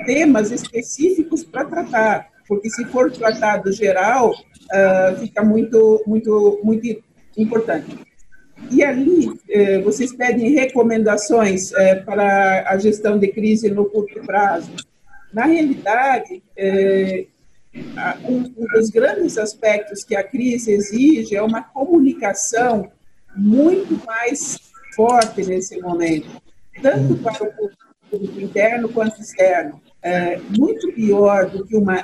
temas 0.04 0.50
específicos 0.50 1.42
para 1.44 1.64
tratar, 1.64 2.28
porque 2.46 2.70
se 2.70 2.84
for 2.86 3.10
tratado 3.10 3.72
geral, 3.72 4.30
uh, 4.30 5.16
fica 5.18 5.42
muito, 5.42 6.02
muito, 6.06 6.60
muito 6.62 7.02
importante. 7.36 7.98
E 8.70 8.82
ali, 8.82 9.28
uh, 9.28 9.82
vocês 9.84 10.14
pedem 10.14 10.50
recomendações 10.50 11.72
para 12.04 12.68
a 12.68 12.78
gestão 12.78 13.18
de 13.18 13.28
crise 13.28 13.70
no 13.70 13.86
curto 13.86 14.20
prazo. 14.20 14.70
Na 15.32 15.44
realidade, 15.44 16.42
um, 18.28 18.42
dos 18.74 18.90
grandes 18.90 19.38
aspectos 19.38 20.04
que 20.04 20.16
a 20.16 20.22
crise 20.22 20.72
exige 20.72 21.36
é 21.36 21.42
uma 21.42 21.62
comunicação 21.62 22.90
muito 23.36 24.00
mais 24.06 24.58
forte 24.94 25.44
nesse 25.44 25.78
momento, 25.80 26.28
tanto 26.80 27.16
para 27.16 27.44
o 27.44 27.52
público 28.10 28.40
interno 28.40 28.88
quanto 28.88 29.20
externo. 29.20 29.80
É, 30.02 30.38
muito 30.56 30.92
pior 30.92 31.50
do 31.50 31.66
que 31.66 31.76
uma, 31.76 31.96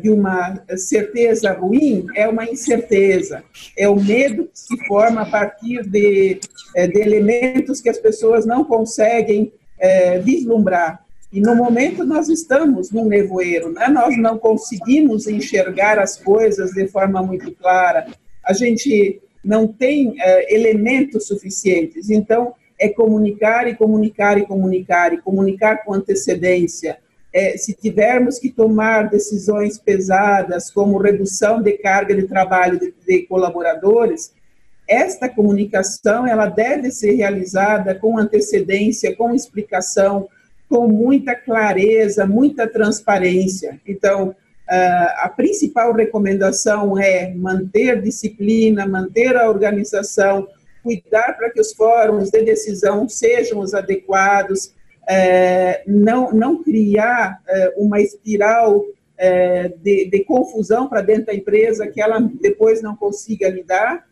de 0.00 0.10
uma 0.10 0.62
certeza 0.76 1.52
ruim 1.52 2.06
é 2.14 2.28
uma 2.28 2.44
incerteza, 2.44 3.42
é 3.76 3.88
o 3.88 3.96
medo 3.96 4.44
que 4.44 4.58
se 4.58 4.86
forma 4.86 5.22
a 5.22 5.26
partir 5.26 5.82
de, 5.82 6.38
é, 6.76 6.86
de 6.86 7.00
elementos 7.00 7.80
que 7.80 7.88
as 7.88 7.98
pessoas 7.98 8.46
não 8.46 8.62
conseguem 8.62 9.52
é, 9.78 10.20
vislumbrar. 10.20 11.04
E 11.32 11.40
no 11.40 11.54
momento 11.54 12.04
nós 12.04 12.28
estamos 12.28 12.90
num 12.90 13.04
nevoeiro, 13.04 13.72
né? 13.72 13.88
nós 13.88 14.16
não 14.16 14.38
conseguimos 14.38 15.26
enxergar 15.26 15.98
as 15.98 16.16
coisas 16.16 16.72
de 16.72 16.88
forma 16.88 17.22
muito 17.22 17.52
clara, 17.52 18.06
a 18.42 18.52
gente 18.52 19.20
não 19.44 19.66
tem 19.68 20.14
é, 20.18 20.54
elementos 20.54 21.26
suficientes. 21.26 22.08
Então, 22.08 22.54
é 22.78 22.88
comunicar 22.88 23.68
e 23.68 23.74
comunicar 23.74 24.38
e 24.38 24.46
comunicar 24.46 25.12
e 25.12 25.18
comunicar 25.18 25.84
com 25.84 25.92
antecedência. 25.92 26.98
É, 27.32 27.56
se 27.56 27.74
tivermos 27.74 28.38
que 28.38 28.50
tomar 28.50 29.10
decisões 29.10 29.78
pesadas, 29.78 30.70
como 30.70 30.98
redução 30.98 31.60
de 31.60 31.72
carga 31.72 32.14
de 32.14 32.26
trabalho 32.26 32.78
de, 32.78 32.94
de 33.06 33.26
colaboradores, 33.26 34.32
esta 34.88 35.28
comunicação 35.28 36.26
ela 36.26 36.46
deve 36.46 36.90
ser 36.90 37.12
realizada 37.12 37.94
com 37.94 38.16
antecedência, 38.16 39.14
com 39.14 39.34
explicação, 39.34 40.28
com 40.68 40.86
muita 40.86 41.34
clareza, 41.34 42.26
muita 42.26 42.66
transparência. 42.66 43.80
Então, 43.86 44.34
a 44.68 45.32
principal 45.34 45.94
recomendação 45.94 46.98
é 46.98 47.32
manter 47.34 48.02
disciplina, 48.02 48.86
manter 48.86 49.34
a 49.34 49.48
organização, 49.48 50.46
cuidar 50.82 51.36
para 51.36 51.50
que 51.50 51.60
os 51.60 51.72
fóruns 51.72 52.30
de 52.30 52.42
decisão 52.42 53.08
sejam 53.08 53.60
os 53.60 53.74
adequados, 53.74 54.72
é, 55.08 55.82
não, 55.86 56.32
não 56.32 56.62
criar 56.62 57.40
é, 57.48 57.74
uma 57.76 58.00
espiral 58.00 58.84
é, 59.16 59.68
de, 59.68 60.08
de 60.10 60.24
confusão 60.24 60.86
para 60.86 61.00
dentro 61.00 61.26
da 61.26 61.34
empresa 61.34 61.86
que 61.86 62.00
ela 62.00 62.20
depois 62.20 62.82
não 62.82 62.94
consiga 62.94 63.48
lidar, 63.48 64.06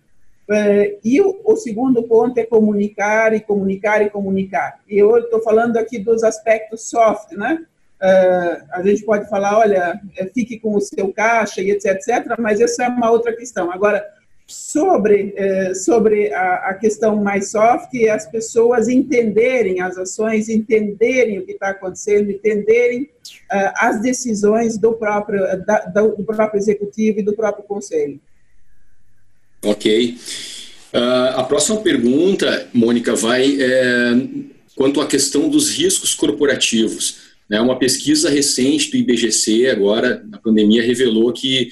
e 1.02 1.20
o, 1.20 1.40
o, 1.44 1.56
segundo 1.56 2.04
ponto 2.04 2.38
é 2.38 2.44
comunicar 2.44 3.34
e 3.34 3.40
comunicar 3.40 4.00
e 4.02 4.10
comunicar. 4.10 4.80
E 4.88 4.96
eu 4.96 5.18
estou 5.18 5.42
falando 5.42 5.76
aqui 5.76 5.98
dos 5.98 6.22
aspectos 6.22 6.88
soft, 6.88 7.32
né? 7.32 7.66
Uh, 7.96 8.64
a 8.72 8.82
gente 8.82 9.04
pode 9.04 9.28
falar, 9.28 9.58
olha, 9.58 9.98
é, 10.18 10.26
fique 10.26 10.58
com 10.58 10.76
o 10.76 10.80
seu 10.80 11.10
caixa 11.12 11.62
e 11.62 11.70
etc, 11.70 11.92
etc, 11.92 12.36
mas 12.38 12.60
essa 12.60 12.84
é 12.84 12.88
uma 12.88 13.10
outra 13.10 13.34
questão. 13.34 13.72
Agora, 13.72 14.04
sobre, 14.46 15.34
uh, 15.34 15.74
sobre 15.74 16.32
a, 16.32 16.68
a, 16.68 16.74
questão 16.74 17.16
mais 17.16 17.50
soft, 17.50 17.94
é 17.94 18.10
as 18.10 18.26
pessoas 18.26 18.88
entenderem 18.88 19.80
as 19.80 19.96
ações, 19.96 20.50
entenderem 20.50 21.38
o 21.38 21.46
que 21.46 21.52
está 21.52 21.70
acontecendo, 21.70 22.30
entenderem 22.30 23.04
uh, 23.04 23.72
as 23.76 24.02
decisões 24.02 24.76
do 24.76 24.92
próprio, 24.92 25.40
da, 25.64 25.78
do 25.86 26.22
próprio 26.22 26.58
executivo 26.58 27.20
e 27.20 27.22
do 27.22 27.34
próprio 27.34 27.64
conselho. 27.64 28.20
Ok. 29.62 30.16
Uh, 30.94 31.36
a 31.36 31.44
próxima 31.44 31.80
pergunta, 31.80 32.68
Mônica, 32.72 33.14
vai 33.14 33.60
é, 33.60 34.14
quanto 34.74 35.00
à 35.00 35.06
questão 35.06 35.48
dos 35.48 35.70
riscos 35.70 36.14
corporativos. 36.14 37.16
Né? 37.48 37.60
Uma 37.60 37.78
pesquisa 37.78 38.30
recente 38.30 38.90
do 38.90 38.96
IBGC, 38.96 39.68
agora, 39.68 40.22
na 40.28 40.38
pandemia, 40.38 40.82
revelou 40.82 41.32
que 41.32 41.70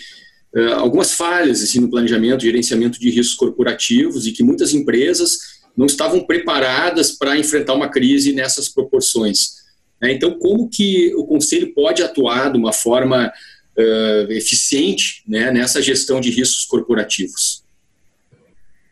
uh, 0.55 0.75
algumas 0.75 1.13
falhas 1.13 1.63
assim, 1.63 1.81
no 1.81 1.91
planejamento 1.91 2.43
e 2.43 2.47
gerenciamento 2.47 2.99
de 2.99 3.11
riscos 3.11 3.35
corporativos 3.35 4.27
e 4.27 4.33
que 4.33 4.43
muitas 4.43 4.75
empresas 4.75 5.39
não 5.77 5.87
estavam 5.87 6.25
preparadas 6.25 7.13
para 7.13 7.37
enfrentar 7.37 7.75
uma 7.75 7.89
crise 7.89 8.33
nessas 8.33 8.69
proporções. 8.69 9.65
Né? 10.01 10.13
Então, 10.13 10.39
como 10.39 10.69
que 10.69 11.13
o 11.15 11.25
Conselho 11.27 11.73
pode 11.75 12.03
atuar 12.03 12.53
de 12.53 12.59
uma 12.59 12.73
forma 12.73 13.33
uh, 13.77 14.33
eficiente 14.33 15.23
né, 15.27 15.51
nessa 15.51 15.83
gestão 15.83 16.21
de 16.21 16.31
riscos 16.31 16.65
corporativos? 16.65 17.64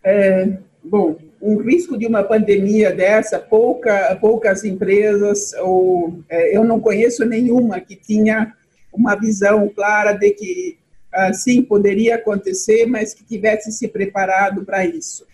É, 0.04 0.56
bom, 0.82 1.16
um 1.40 1.56
risco 1.58 1.98
de 1.98 2.06
uma 2.06 2.22
pandemia 2.22 2.92
dessa, 2.92 3.38
pouca, 3.38 4.16
poucas 4.20 4.64
empresas, 4.64 5.52
ou 5.60 6.20
é, 6.28 6.56
eu 6.56 6.64
não 6.64 6.80
conheço 6.80 7.24
nenhuma 7.24 7.80
que 7.80 7.96
tinha 7.96 8.54
uma 8.92 9.14
visão 9.16 9.68
clara 9.68 10.12
de 10.12 10.30
que 10.30 10.78
ah, 11.12 11.32
sim, 11.34 11.62
poderia 11.62 12.14
acontecer, 12.14 12.86
mas 12.86 13.12
que 13.12 13.22
tivesse 13.22 13.70
se 13.70 13.86
preparado 13.86 14.64
para 14.64 14.86
isso. 14.86 15.26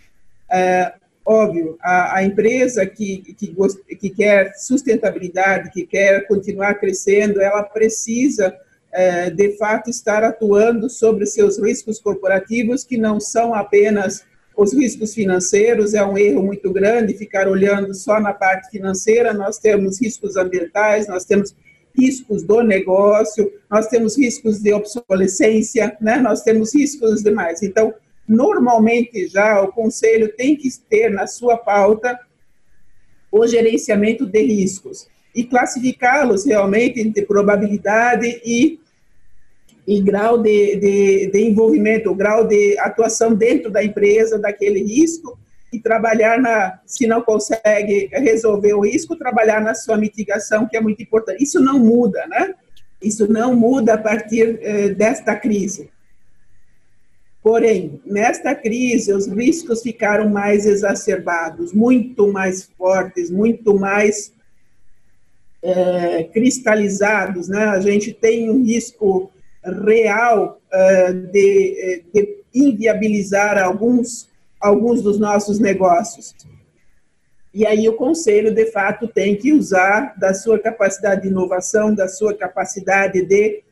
É, 0.50 0.92
óbvio, 1.24 1.78
a, 1.80 2.16
a, 2.16 2.24
empresa 2.24 2.84
que, 2.84 3.18
que, 3.34 3.54
que, 3.96 4.10
quer 4.10 4.54
sustentabilidade, 4.56 5.70
que 5.70 5.86
quer 5.86 6.26
continuar 6.26 6.74
crescendo, 6.74 7.40
ela 7.40 7.62
precisa, 7.62 8.56
é, 8.90 9.30
de 9.30 9.56
fato, 9.56 9.88
estar 9.88 10.24
atuando 10.24 10.90
sobre 10.90 11.26
seus 11.26 11.62
riscos 11.62 12.00
corporativos, 12.00 12.82
que 12.82 12.98
não 12.98 13.20
são 13.20 13.54
apenas 13.54 14.24
os 14.58 14.74
riscos 14.74 15.14
financeiros 15.14 15.94
é 15.94 16.04
um 16.04 16.18
erro 16.18 16.42
muito 16.42 16.72
grande 16.72 17.16
ficar 17.16 17.46
olhando 17.46 17.94
só 17.94 18.18
na 18.18 18.34
parte 18.34 18.68
financeira. 18.72 19.32
Nós 19.32 19.56
temos 19.56 20.00
riscos 20.00 20.36
ambientais, 20.36 21.06
nós 21.06 21.24
temos 21.24 21.54
riscos 21.96 22.42
do 22.42 22.60
negócio, 22.60 23.52
nós 23.70 23.86
temos 23.86 24.18
riscos 24.18 24.58
de 24.60 24.72
obsolescência, 24.72 25.96
né? 26.00 26.16
nós 26.16 26.42
temos 26.42 26.74
riscos 26.74 27.22
demais. 27.22 27.62
Então, 27.62 27.94
normalmente 28.26 29.28
já 29.28 29.62
o 29.62 29.68
conselho 29.68 30.34
tem 30.36 30.56
que 30.56 30.68
ter 30.90 31.08
na 31.08 31.28
sua 31.28 31.56
pauta 31.56 32.18
o 33.30 33.46
gerenciamento 33.46 34.26
de 34.26 34.42
riscos 34.42 35.06
e 35.36 35.44
classificá-los 35.44 36.44
realmente 36.44 37.00
entre 37.00 37.24
probabilidade 37.24 38.42
e 38.44 38.80
e 39.88 40.02
grau 40.02 40.36
de, 40.36 40.76
de, 40.76 41.30
de 41.30 41.40
envolvimento, 41.40 42.14
grau 42.14 42.46
de 42.46 42.78
atuação 42.78 43.34
dentro 43.34 43.70
da 43.70 43.82
empresa 43.82 44.38
daquele 44.38 44.82
risco 44.82 45.38
e 45.72 45.80
trabalhar 45.80 46.38
na, 46.38 46.78
se 46.84 47.06
não 47.06 47.22
consegue 47.22 48.10
resolver 48.12 48.74
o 48.74 48.84
risco, 48.84 49.16
trabalhar 49.16 49.62
na 49.62 49.74
sua 49.74 49.96
mitigação, 49.96 50.68
que 50.68 50.76
é 50.76 50.80
muito 50.80 51.02
importante. 51.02 51.42
Isso 51.42 51.58
não 51.58 51.78
muda, 51.78 52.26
né? 52.26 52.54
Isso 53.02 53.32
não 53.32 53.56
muda 53.56 53.94
a 53.94 53.98
partir 53.98 54.58
eh, 54.60 54.90
desta 54.90 55.34
crise. 55.34 55.88
Porém, 57.42 57.98
nesta 58.04 58.54
crise, 58.54 59.10
os 59.14 59.26
riscos 59.26 59.80
ficaram 59.80 60.28
mais 60.28 60.66
exacerbados, 60.66 61.72
muito 61.72 62.30
mais 62.30 62.64
fortes, 62.76 63.30
muito 63.30 63.78
mais 63.78 64.34
é, 65.62 66.24
cristalizados. 66.24 67.48
Né? 67.48 67.64
A 67.64 67.80
gente 67.80 68.12
tem 68.12 68.50
um 68.50 68.62
risco 68.62 69.32
real 69.64 70.60
é, 70.72 71.12
de, 71.12 72.04
de 72.12 72.38
inviabilizar 72.54 73.58
alguns, 73.58 74.28
alguns 74.60 75.02
dos 75.02 75.18
nossos 75.18 75.58
negócios. 75.58 76.34
E 77.52 77.66
aí 77.66 77.88
o 77.88 77.94
conselho, 77.96 78.54
de 78.54 78.66
fato, 78.66 79.08
tem 79.08 79.34
que 79.36 79.52
usar 79.52 80.14
da 80.18 80.34
sua 80.34 80.58
capacidade 80.58 81.22
de 81.22 81.28
inovação, 81.28 81.94
da 81.94 82.06
sua 82.06 82.34
capacidade 82.34 83.24
de 83.24 83.62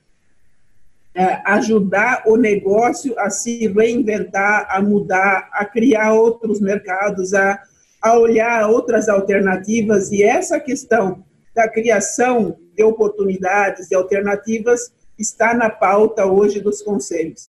é, 1.14 1.40
ajudar 1.46 2.24
o 2.26 2.36
negócio 2.36 3.18
a 3.18 3.30
se 3.30 3.68
reinventar, 3.68 4.66
a 4.68 4.82
mudar, 4.82 5.48
a 5.52 5.64
criar 5.64 6.12
outros 6.12 6.60
mercados, 6.60 7.32
a, 7.32 7.62
a 8.02 8.18
olhar 8.18 8.68
outras 8.68 9.08
alternativas. 9.08 10.10
E 10.10 10.22
essa 10.22 10.58
questão 10.58 11.24
da 11.54 11.68
criação 11.68 12.56
de 12.74 12.82
oportunidades, 12.82 13.88
de 13.88 13.94
alternativas, 13.94 14.92
está 15.18 15.54
na 15.54 15.70
pauta 15.70 16.26
hoje 16.26 16.60
dos 16.60 16.82
conselhos. 16.82 17.48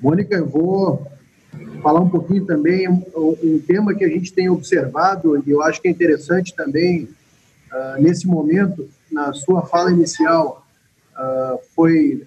Mônica, 0.00 0.34
eu 0.34 0.48
vou 0.48 1.06
falar 1.82 2.00
um 2.00 2.08
pouquinho 2.08 2.44
também 2.46 2.88
um, 2.88 3.62
tema 3.66 3.94
que 3.94 4.04
a 4.04 4.08
gente 4.08 4.32
tem 4.32 4.48
observado 4.48 5.42
e 5.46 5.50
eu 5.50 5.62
acho 5.62 5.80
que 5.80 5.88
é 5.88 5.90
interessante 5.90 6.54
também 6.54 7.04
uh, 7.04 8.00
nesse 8.00 8.26
momento, 8.26 8.88
na 9.10 9.32
sua 9.32 9.66
fala 9.66 9.90
inicial, 9.90 10.66
uh, 11.12 11.58
foi 11.74 12.26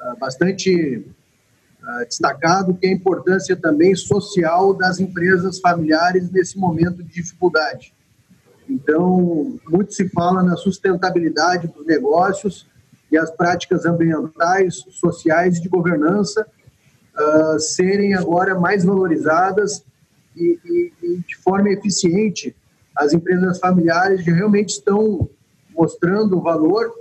uh, 0.00 0.18
bastante 0.18 1.04
destacado 2.08 2.72
que 2.72 2.86
a 2.86 2.90
importância 2.90 3.54
também 3.54 3.94
social 3.94 4.72
das 4.72 5.00
empresas 5.00 5.60
familiares 5.60 6.30
nesse 6.30 6.56
momento 6.58 7.02
de 7.02 7.12
dificuldade. 7.12 7.92
Então, 8.66 9.58
muito 9.68 9.92
se 9.92 10.08
fala 10.08 10.42
na 10.42 10.56
sustentabilidade 10.56 11.68
dos 11.68 11.84
negócios 11.84 12.66
e 13.14 13.18
as 13.18 13.30
práticas 13.30 13.86
ambientais, 13.86 14.84
sociais 14.90 15.58
e 15.58 15.62
de 15.62 15.68
governança 15.68 16.44
uh, 17.16 17.60
serem 17.60 18.14
agora 18.14 18.58
mais 18.58 18.84
valorizadas 18.84 19.84
e, 20.36 20.58
e, 20.64 20.92
e, 21.00 21.16
de 21.18 21.36
forma 21.36 21.70
eficiente 21.70 22.54
as 22.96 23.12
empresas 23.12 23.58
familiares 23.60 24.24
realmente 24.26 24.70
estão 24.70 25.28
mostrando 25.70 26.38
o 26.38 26.40
valor 26.40 26.92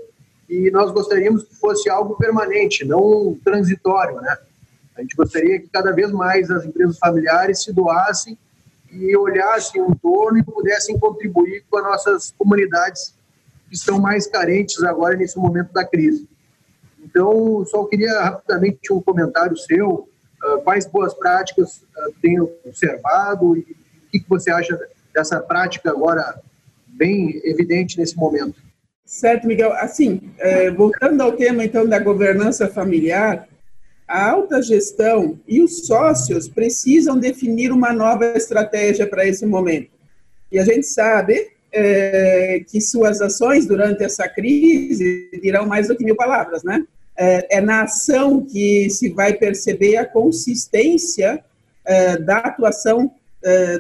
e 0.47 0.69
nós 0.69 0.91
gostaríamos 0.91 1.43
que 1.43 1.56
fosse 1.56 1.89
algo 1.89 2.15
permanente, 2.15 2.86
não 2.86 3.36
transitório, 3.43 4.21
né? 4.21 4.38
A 4.95 5.02
gente 5.02 5.15
gostaria 5.15 5.60
que 5.60 5.67
cada 5.67 5.91
vez 5.91 6.12
mais 6.12 6.52
as 6.52 6.63
empresas 6.63 6.99
familiares 6.99 7.63
se 7.63 7.73
doassem 7.73 8.38
e 8.91 9.17
olhassem 9.17 9.82
o 9.82 9.89
entorno 9.89 10.38
e 10.38 10.43
pudessem 10.43 10.99
contribuir 10.99 11.63
com 11.69 11.78
as 11.80 11.84
nossas 11.84 12.34
comunidades 12.38 13.15
que 13.74 13.78
estão 13.78 14.00
mais 14.00 14.28
carentes 14.28 14.84
agora 14.84 15.16
nesse 15.16 15.36
momento 15.36 15.74
da 15.74 15.84
crise. 15.84 16.30
Então, 17.04 17.66
só 17.66 17.84
queria 17.86 18.22
rapidamente 18.22 18.94
um 18.94 19.02
comentário 19.02 19.58
seu, 19.58 20.08
uh, 20.46 20.62
quais 20.64 20.86
boas 20.86 21.16
práticas 21.16 21.78
uh, 21.78 22.14
tem 22.22 22.40
observado 22.40 23.58
e 23.58 23.62
o 23.62 24.12
que, 24.12 24.20
que 24.20 24.30
você 24.30 24.52
acha 24.52 24.80
dessa 25.12 25.40
prática 25.40 25.90
agora 25.90 26.40
bem 26.86 27.42
evidente 27.44 27.98
nesse 27.98 28.16
momento. 28.16 28.62
Certo, 29.04 29.48
Miguel. 29.48 29.74
Assim, 29.74 30.32
é, 30.38 30.70
voltando 30.70 31.22
ao 31.22 31.32
tema 31.32 31.66
então 31.66 31.88
da 31.88 31.98
governança 31.98 32.68
familiar, 32.68 33.48
a 34.08 34.30
alta 34.30 34.62
gestão 34.62 35.40
e 35.48 35.64
os 35.64 35.88
sócios 35.88 36.48
precisam 36.48 37.18
definir 37.18 37.72
uma 37.72 37.92
nova 37.92 38.38
estratégia 38.38 39.08
para 39.08 39.28
esse 39.28 39.48
momento. 39.48 39.90
E 40.52 40.60
a 40.60 40.64
gente 40.64 40.86
sabe 40.86 41.54
é, 41.74 42.64
que 42.70 42.80
suas 42.80 43.22
ações 43.22 43.66
durante 43.66 44.04
essa 44.04 44.28
crise 44.28 45.30
dirão 45.42 45.66
mais 45.66 45.88
do 45.88 45.96
que 45.96 46.04
mil 46.04 46.16
palavras, 46.16 46.64
né? 46.64 46.86
É, 47.18 47.58
é 47.58 47.62
na 47.62 47.84
ação 47.84 48.46
que 48.46 48.90
se 48.90 49.10
vai 49.10 49.34
perceber 49.34 49.98
a 49.98 50.06
consistência 50.06 51.44
é, 51.86 52.18
da 52.18 52.38
atuação 52.38 53.12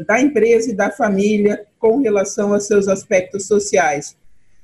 da 0.05 0.19
empresa 0.19 0.69
e 0.69 0.75
da 0.75 0.91
família 0.91 1.65
com 1.79 2.01
relação 2.01 2.53
aos 2.53 2.67
seus 2.67 2.89
aspectos 2.89 3.47
sociais. 3.47 4.13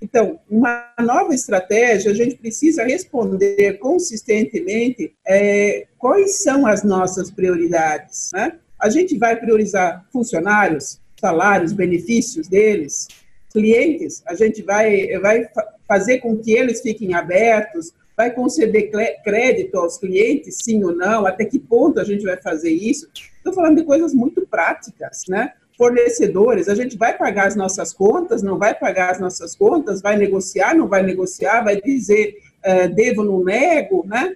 Então, 0.02 0.40
uma 0.50 0.94
nova 1.00 1.34
estratégia, 1.34 2.12
a 2.12 2.14
gente 2.14 2.36
precisa 2.36 2.84
responder 2.86 3.78
consistentemente 3.80 5.14
é, 5.28 5.88
quais 5.98 6.42
são 6.42 6.66
as 6.66 6.84
nossas 6.84 7.30
prioridades. 7.30 8.30
Né? 8.34 8.54
A 8.80 8.90
gente 8.90 9.18
vai 9.18 9.36
priorizar 9.36 10.06
funcionários, 10.12 11.00
salários, 11.20 11.74
benefícios 11.74 12.48
deles, 12.48 13.08
clientes, 13.52 14.24
a 14.26 14.36
gente 14.36 14.62
vai, 14.62 15.08
vai 15.20 15.48
fazer 15.88 16.20
com 16.20 16.38
que 16.38 16.54
eles 16.54 16.82
fiquem 16.82 17.14
abertos, 17.14 17.94
vai 18.16 18.32
conceder 18.32 18.92
crédito 19.24 19.76
aos 19.76 19.98
clientes, 19.98 20.58
sim 20.62 20.84
ou 20.84 20.94
não, 20.94 21.26
até 21.26 21.46
que 21.46 21.58
ponto 21.58 22.00
a 22.00 22.04
gente 22.04 22.24
vai 22.24 22.38
fazer 22.38 22.72
isso. 22.72 23.10
Estou 23.38 23.54
falando 23.54 23.78
de 23.78 23.84
coisas 23.84 24.14
muito 24.14 24.46
práticas, 24.46 25.24
né? 25.28 25.54
fornecedores, 25.80 26.68
a 26.68 26.76
gente 26.76 26.98
vai 26.98 27.18
pagar 27.18 27.48
as 27.48 27.56
nossas 27.56 27.94
contas, 27.94 28.44
não 28.44 28.58
vai 28.58 28.76
pagar 28.76 29.12
as 29.12 29.20
nossas 29.22 29.56
contas, 29.56 30.02
vai 30.02 30.18
negociar, 30.18 30.76
não 30.76 30.90
vai 30.90 31.02
negociar, 31.02 31.64
vai 31.64 31.80
dizer 31.80 32.36
uh, 32.66 32.94
devo, 32.94 33.24
não 33.24 33.42
nego, 33.42 34.06
né? 34.06 34.36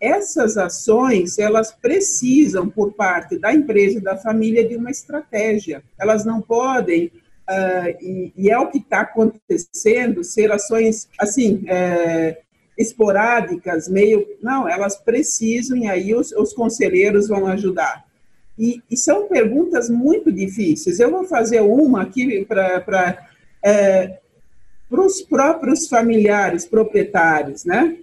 Essas 0.00 0.58
ações, 0.58 1.38
elas 1.38 1.70
precisam, 1.70 2.68
por 2.68 2.92
parte 2.94 3.38
da 3.38 3.54
empresa 3.54 3.98
e 3.98 4.02
da 4.02 4.16
família, 4.16 4.66
de 4.66 4.76
uma 4.76 4.90
estratégia. 4.90 5.84
Elas 5.96 6.24
não 6.24 6.42
podem, 6.42 7.12
uh, 7.48 7.96
e, 8.00 8.32
e, 8.36 8.50
é 8.50 8.58
o 8.58 8.70
que 8.70 8.78
está 8.78 9.00
acontecendo, 9.00 10.22
ser 10.24 10.52
ações, 10.52 11.08
assim, 11.18 11.64
uh, 11.64 12.36
esporádicas, 12.76 13.88
meio... 13.88 14.26
Não, 14.42 14.68
elas 14.68 14.96
precisam, 14.96 15.76
e 15.76 15.88
aí 15.88 16.14
os, 16.14 16.32
os 16.32 16.52
conselheiros 16.52 17.28
vão 17.28 17.46
ajudar. 17.46 18.04
E, 18.58 18.82
e, 18.90 18.96
são 18.96 19.28
perguntas 19.28 19.90
muito 19.90 20.32
difíceis. 20.32 20.98
Eu 20.98 21.10
vou 21.10 21.24
fazer 21.24 21.60
uma 21.60 22.02
aqui 22.02 22.44
para 22.44 23.28
é, 23.62 24.18
os 24.90 25.20
próprios 25.22 25.88
familiares 25.88 26.64
proprietários, 26.64 27.64
né? 27.64 27.96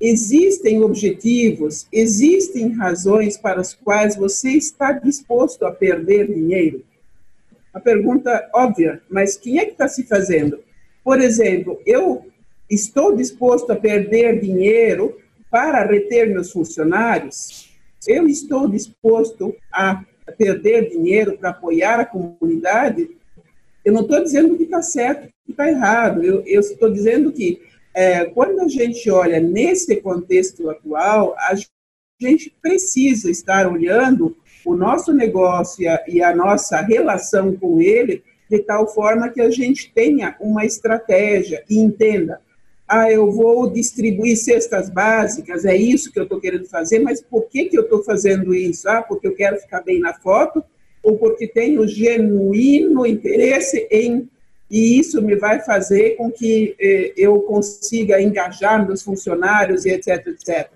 Existem 0.00 0.82
objetivos, 0.82 1.86
existem 1.90 2.72
razões 2.72 3.38
para 3.38 3.60
as 3.60 3.72
quais 3.72 4.16
você 4.16 4.50
está 4.50 4.92
disposto 4.92 5.64
a 5.64 5.70
perder 5.70 6.26
dinheiro? 6.26 6.84
Uma 7.74 7.80
pergunta 7.80 8.48
óbvia, 8.54 9.02
mas 9.10 9.36
quem 9.36 9.58
é 9.58 9.64
que 9.64 9.72
está 9.72 9.88
se 9.88 10.04
fazendo? 10.04 10.60
Por 11.02 11.20
exemplo, 11.20 11.80
eu 11.84 12.26
estou 12.70 13.16
disposto 13.16 13.72
a 13.72 13.76
perder 13.76 14.40
dinheiro 14.40 15.18
para 15.50 15.84
reter 15.84 16.28
meus 16.30 16.52
funcionários? 16.52 17.74
eu 18.06 18.28
estou 18.28 18.68
disposto 18.68 19.56
a 19.72 20.04
perder 20.36 20.90
dinheiro 20.90 21.38
para 21.38 21.50
apoiar 21.50 22.00
a 22.00 22.04
comunidade, 22.04 23.10
eu 23.84 23.92
não 23.92 24.02
estou 24.02 24.22
dizendo 24.22 24.56
que 24.56 24.64
está 24.64 24.82
certo, 24.82 25.28
que 25.44 25.52
está 25.52 25.68
errado. 25.68 26.22
Eu, 26.22 26.42
eu 26.46 26.60
estou 26.60 26.90
dizendo 26.90 27.32
que 27.32 27.62
é, 27.94 28.24
quando 28.26 28.60
a 28.60 28.68
gente 28.68 29.10
olha 29.10 29.40
nesse 29.40 29.96
contexto 29.96 30.68
atual, 30.70 31.34
a 31.38 31.54
gente 32.20 32.54
precisa 32.62 33.30
estar 33.30 33.66
olhando 33.66 34.36
o 34.64 34.76
nosso 34.76 35.12
negócio 35.12 35.84
e 36.06 36.22
a, 36.22 36.34
nossa 36.34 36.80
relação 36.80 37.54
com 37.56 37.80
ele 37.80 38.22
de 38.50 38.58
tal 38.60 38.86
forma 38.86 39.28
que 39.28 39.40
a 39.40 39.50
gente 39.50 39.92
tenha 39.92 40.36
uma 40.40 40.64
estratégia 40.64 41.64
e 41.68 41.78
entenda 41.78 42.40
ah, 42.86 43.10
eu 43.10 43.30
vou 43.30 43.70
distribuir 43.70 44.36
cestas 44.36 44.90
básicas, 44.90 45.64
é 45.64 45.74
isso 45.74 46.12
que 46.12 46.18
eu 46.18 46.24
estou 46.24 46.38
querendo 46.38 46.66
fazer, 46.66 46.98
mas 46.98 47.20
por 47.20 47.48
que, 47.48 47.64
que 47.64 47.78
eu 47.78 47.82
estou 47.82 48.04
fazendo 48.04 48.54
isso? 48.54 48.88
Ah, 48.88 49.02
porque 49.02 49.26
eu 49.26 49.34
quero 49.34 49.56
ficar 49.56 49.80
bem 49.80 49.98
na 49.98 50.12
foto, 50.12 50.62
ou 51.02 51.16
porque 51.16 51.46
tenho 51.46 51.86
genuíno 51.88 53.06
interesse 53.06 53.86
em. 53.90 54.28
E 54.70 54.98
isso 54.98 55.20
me 55.22 55.36
vai 55.36 55.60
fazer 55.60 56.16
com 56.16 56.30
que 56.30 56.74
eh, 56.80 57.12
eu 57.16 57.40
consiga 57.42 58.20
engajar 58.20 58.84
meus 58.84 59.02
funcionários 59.02 59.84
e 59.84 59.90
etc, 59.90 60.26
etc. 60.26 60.70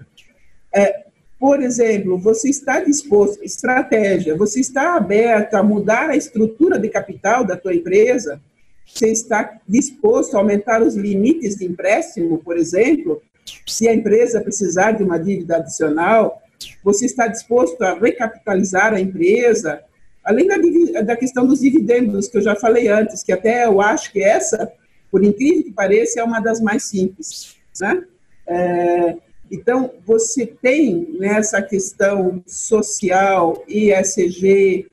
É, 0.74 1.04
por 1.38 1.62
exemplo, 1.62 2.18
você 2.18 2.48
está 2.48 2.80
disposto, 2.80 3.44
estratégia, 3.44 4.36
você 4.36 4.60
está 4.60 4.96
aberto 4.96 5.54
a 5.54 5.62
mudar 5.62 6.10
a 6.10 6.16
estrutura 6.16 6.78
de 6.78 6.88
capital 6.88 7.44
da 7.44 7.56
tua 7.56 7.74
empresa, 7.74 8.40
você 8.84 9.08
está 9.10 9.58
disposto 9.66 10.34
a 10.34 10.38
aumentar 10.38 10.82
os 10.82 10.96
limites 10.96 11.56
de 11.56 11.64
empréstimo, 11.64 12.38
por 12.38 12.56
exemplo, 12.56 13.22
se 13.66 13.88
a 13.88 13.94
empresa 13.94 14.40
precisar 14.40 14.92
de 14.92 15.04
uma 15.04 15.18
dívida 15.18 15.56
adicional, 15.56 16.42
você 16.82 17.06
está 17.06 17.28
disposto 17.28 17.80
a 17.82 17.94
recapitalizar 17.94 18.92
a 18.92 19.00
empresa, 19.00 19.80
além 20.24 20.48
da, 20.48 20.56
da 21.02 21.16
questão 21.16 21.46
dos 21.46 21.60
dividendos, 21.60 22.28
que 22.28 22.38
eu 22.38 22.42
já 22.42 22.56
falei 22.56 22.88
antes, 22.88 23.22
que 23.22 23.32
até 23.32 23.64
eu 23.66 23.80
acho 23.80 24.10
que 24.12 24.22
essa, 24.22 24.70
por 25.10 25.22
incrível 25.22 25.62
que 25.62 25.72
pareça, 25.72 26.20
é 26.20 26.24
uma 26.24 26.40
das 26.40 26.60
mais 26.60 26.84
simples. 26.84 27.56
Né? 27.80 28.02
É, 28.46 29.16
Então, 29.50 29.92
você 30.06 30.46
tem 30.46 31.16
nessa 31.18 31.62
questão 31.62 32.42
social, 32.46 33.62
ISG, 33.66 34.86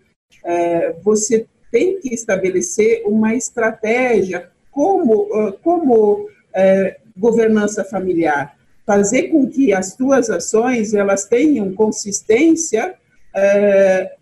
é, 0.43 0.93
você 1.03 1.45
tem 1.71 1.99
que 1.99 2.13
estabelecer 2.13 3.03
uma 3.05 3.35
estratégia 3.35 4.49
como, 4.71 5.53
como 5.63 6.29
é, 6.53 6.97
governança 7.17 7.83
familiar, 7.83 8.57
fazer 8.85 9.29
com 9.29 9.49
que 9.49 9.73
as 9.73 9.95
tuas 9.95 10.29
ações 10.29 10.93
elas 10.93 11.25
tenham 11.25 11.73
consistência 11.73 12.95
é, 13.33 14.13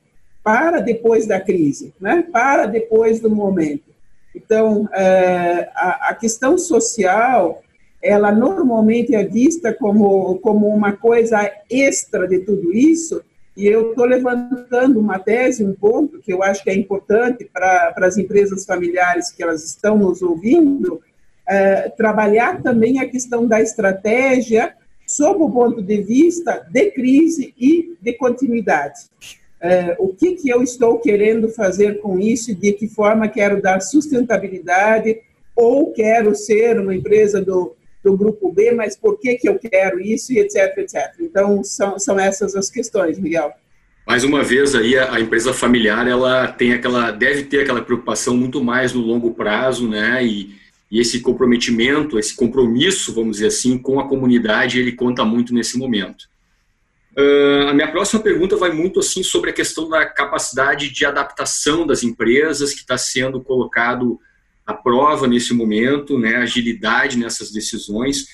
para 0.43 0.79
depois 0.79 1.27
da 1.27 1.39
crise, 1.39 1.93
né? 1.99 2.27
para 2.31 2.65
depois 2.65 3.19
do 3.19 3.29
momento. 3.29 3.93
Então, 4.35 4.89
a, 5.75 6.15
questão 6.19 6.57
social, 6.57 7.62
ela 8.03 8.33
normalmente 8.33 9.15
é 9.15 9.23
vista 9.23 9.73
como, 9.73 10.37
como 10.39 10.67
uma 10.67 10.91
coisa 10.91 11.49
extra 11.69 12.27
de 12.27 12.39
tudo 12.39 12.73
isso, 12.73 13.23
e 13.55 13.65
eu 13.65 13.91
estou 13.91 14.05
levantando 14.05 14.99
uma 14.99 15.19
tese, 15.19 15.63
um 15.63 15.73
ponto 15.73 16.19
que 16.19 16.33
eu 16.33 16.43
acho 16.43 16.63
que 16.63 16.69
é 16.69 16.75
importante 16.75 17.45
para 17.45 17.93
as 17.97 18.17
empresas 18.17 18.65
familiares 18.65 19.31
que 19.31 19.41
elas 19.41 19.63
estão 19.63 19.97
nos 19.97 20.21
ouvindo, 20.21 21.01
é, 21.47 21.87
trabalhar 21.89 22.61
também 22.61 22.99
a 22.99 23.07
questão 23.07 23.47
da 23.47 23.61
estratégia 23.61 24.73
sob 25.07 25.43
o 25.43 25.49
ponto 25.49 25.81
de 25.81 26.01
vista 26.01 26.65
de 26.71 26.91
crise 26.91 27.53
e 27.57 27.95
de 28.01 28.13
continuidade. 28.13 29.01
É, 29.61 29.95
o 29.97 30.09
que, 30.09 30.33
que 30.33 30.49
eu 30.49 30.61
estou 30.61 30.99
querendo 30.99 31.47
fazer 31.47 32.01
com 32.01 32.19
isso 32.19 32.51
e 32.51 32.55
de 32.55 32.73
que 32.73 32.87
forma 32.87 33.29
quero 33.29 33.61
dar 33.61 33.81
sustentabilidade 33.81 35.21
ou 35.55 35.93
quero 35.93 36.35
ser 36.35 36.79
uma 36.79 36.95
empresa 36.95 37.41
do, 37.41 37.75
do 38.03 38.17
grupo 38.17 38.51
B, 38.51 38.71
mas 38.71 38.97
por 38.97 39.17
que, 39.17 39.35
que 39.35 39.47
eu 39.47 39.57
quero 39.57 39.99
isso 39.99 40.33
e 40.33 40.39
etc, 40.39 40.77
etc. 40.77 41.13
Então, 41.19 41.63
são, 41.63 41.97
são 41.97 42.19
essas 42.19 42.55
as 42.55 42.69
questões, 42.69 43.17
Miguel. 43.17 43.53
Mais 44.05 44.25
uma 44.25 44.43
vez 44.43 44.75
aí 44.75 44.97
a, 44.97 45.17
empresa 45.19 45.53
familiar 45.53 46.05
ela 46.05 46.47
tem 46.47 46.73
aquela 46.73 47.09
deve 47.09 47.43
ter 47.43 47.61
aquela 47.61 47.81
preocupação 47.81 48.35
muito 48.35 48.61
mais 48.61 48.91
no 48.91 48.99
longo 48.99 49.33
prazo, 49.33 49.87
né? 49.87 50.23
E, 50.25 50.55
e 50.91 50.99
esse 50.99 51.21
comprometimento, 51.21 52.19
esse 52.19 52.35
compromisso, 52.35 53.13
vamos 53.13 53.37
dizer 53.37 53.47
assim, 53.47 53.77
com 53.77 54.01
a 54.01 54.07
comunidade, 54.07 54.77
ele 54.77 54.91
conta 54.91 55.23
muito 55.23 55.53
nesse 55.53 55.77
momento. 55.77 56.25
Uh, 57.17 57.69
a 57.69 57.73
minha 57.73 57.89
próxima 57.91 58.21
pergunta 58.21 58.57
vai 58.57 58.71
muito 58.71 58.99
assim 58.99 59.23
sobre 59.23 59.51
a 59.51 59.53
questão 59.53 59.87
da 59.87 60.05
capacidade 60.05 60.89
de 60.89 61.05
adaptação 61.05 61.85
das 61.87 62.03
empresas 62.03 62.73
que 62.73 62.81
está 62.81 62.97
sendo 62.97 63.39
colocado 63.39 64.19
à 64.65 64.73
prova 64.73 65.27
nesse 65.27 65.53
momento, 65.53 66.17
né? 66.17 66.37
Agilidade 66.37 67.17
nessas 67.17 67.51
decisões 67.51 68.25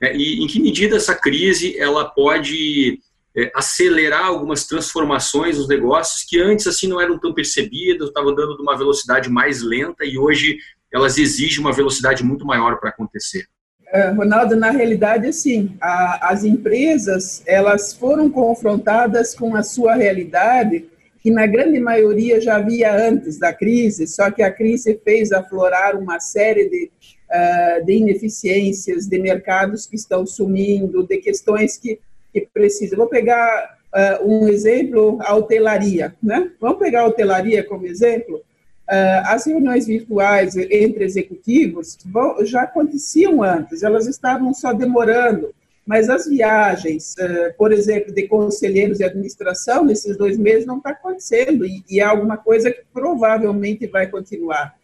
né? 0.00 0.16
e 0.16 0.42
em 0.42 0.46
que 0.46 0.60
medida 0.60 0.96
essa 0.96 1.14
crise 1.14 1.76
ela 1.78 2.04
pode 2.04 3.00
é, 3.36 3.50
acelerar 3.54 4.26
algumas 4.26 4.66
transformações 4.66 5.58
nos 5.58 5.68
negócios 5.68 6.24
que 6.24 6.40
antes 6.40 6.66
assim 6.66 6.88
não 6.88 7.00
eram 7.00 7.18
tão 7.18 7.32
percebidas, 7.32 8.08
estavam 8.08 8.34
dando 8.34 8.56
de 8.56 8.62
uma 8.62 8.76
velocidade 8.76 9.28
mais 9.28 9.62
lenta 9.62 10.04
e 10.04 10.18
hoje 10.18 10.58
elas 10.92 11.18
exigem 11.18 11.60
uma 11.60 11.72
velocidade 11.72 12.24
muito 12.24 12.46
maior 12.46 12.80
para 12.80 12.90
acontecer. 12.90 13.46
É, 13.90 14.10
Ronaldo, 14.10 14.54
na 14.54 14.70
realidade, 14.70 15.32
sim, 15.32 15.76
a, 15.80 16.30
as 16.30 16.44
empresas 16.44 17.42
elas 17.46 17.94
foram 17.94 18.28
confrontadas 18.28 19.34
com 19.34 19.56
a 19.56 19.62
sua 19.62 19.94
realidade 19.94 20.86
que 21.20 21.30
na 21.30 21.46
grande 21.46 21.80
maioria 21.80 22.40
já 22.40 22.56
havia 22.56 22.94
antes 22.94 23.38
da 23.38 23.52
crise, 23.52 24.06
só 24.06 24.30
que 24.30 24.42
a 24.42 24.52
crise 24.52 25.00
fez 25.04 25.32
aflorar 25.32 25.96
uma 25.96 26.20
série 26.20 26.68
de, 26.68 26.90
uh, 27.30 27.84
de 27.84 27.92
ineficiências, 27.92 29.06
de 29.06 29.18
mercados 29.18 29.86
que 29.86 29.96
estão 29.96 30.26
sumindo, 30.26 31.06
de 31.06 31.18
questões 31.18 31.76
que 31.76 31.98
que 32.32 32.48
precisa. 32.52 32.96
Vou 32.96 33.08
pegar 33.08 33.76
uh, 33.94 34.26
um 34.26 34.48
exemplo, 34.48 35.18
a 35.22 35.34
hotelaria. 35.34 36.14
Né? 36.22 36.50
Vamos 36.60 36.78
pegar 36.78 37.02
a 37.02 37.06
hotelaria 37.06 37.64
como 37.64 37.86
exemplo. 37.86 38.36
Uh, 38.36 39.20
as 39.26 39.46
reuniões 39.46 39.86
virtuais 39.86 40.56
entre 40.56 41.04
executivos 41.04 41.98
vão, 42.06 42.44
já 42.44 42.62
aconteciam 42.62 43.42
antes, 43.42 43.82
elas 43.82 44.06
estavam 44.06 44.54
só 44.54 44.72
demorando, 44.72 45.54
mas 45.88 46.10
as 46.10 46.26
viagens, 46.26 47.14
uh, 47.18 47.56
por 47.56 47.72
exemplo, 47.72 48.12
de 48.12 48.28
conselheiros 48.28 48.98
de 48.98 49.04
administração, 49.04 49.86
nesses 49.86 50.18
dois 50.18 50.36
meses 50.36 50.66
não 50.66 50.76
está 50.76 50.90
acontecendo, 50.90 51.64
e, 51.64 51.82
e, 51.88 51.98
é 51.98 52.02
alguma 52.02 52.36
coisa 52.36 52.70
que 52.70 52.82
provavelmente 52.92 53.86
vai 53.86 54.06
continuar. 54.06 54.74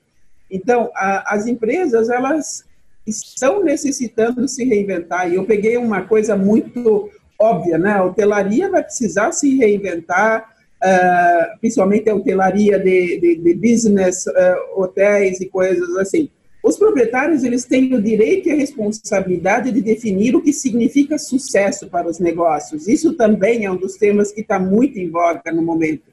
Então, 0.51 0.91
a, 0.95 1.35
as 1.35 1.47
empresas, 1.47 2.09
elas 2.09 2.65
estão 3.07 3.63
necessitando 3.63 4.49
se 4.49 4.65
reinventar, 4.65 5.31
e 5.31 5.35
eu 5.35 5.45
peguei 5.45 5.77
uma 5.77 6.01
coisa 6.01 6.35
muito 6.35 7.11
óbvia, 7.39 7.77
né? 7.77 7.91
A 7.91 8.05
hotelaria 8.05 8.71
vai 8.71 8.83
precisar 8.83 9.31
se 9.33 9.59
reinventar, 9.59 10.55
uh, 10.83 11.59
principalmente 11.61 12.09
a 12.09 12.15
hotelaria 12.15 12.79
de, 12.79 13.21
de, 13.21 13.37
de 13.37 13.55
business, 13.55 14.27
uh, 14.27 14.81
hotéis 14.81 15.39
e 15.39 15.51
coisas 15.51 15.95
assim. 15.99 16.31
Os 16.65 16.79
proprietários 16.79 17.45
eles 17.45 17.67
têm 17.67 17.93
o 17.93 18.01
direito 18.01 18.49
e 18.49 18.53
a 18.53 18.57
responsabilidade 18.57 19.71
de 19.71 19.83
definir 19.83 20.35
o 20.35 20.41
que 20.41 20.51
significa 20.51 21.19
sucesso 21.19 21.91
para 21.91 22.09
os 22.09 22.19
negócios. 22.19 22.89
Isso 22.89 23.13
também 23.13 23.67
é 23.67 23.71
um 23.71 23.77
dos 23.77 23.97
temas 23.97 24.33
que 24.33 24.41
está 24.41 24.59
muito 24.59 24.99
em 24.99 25.11
voga 25.11 25.53
no 25.53 25.61
momento. 25.61 26.05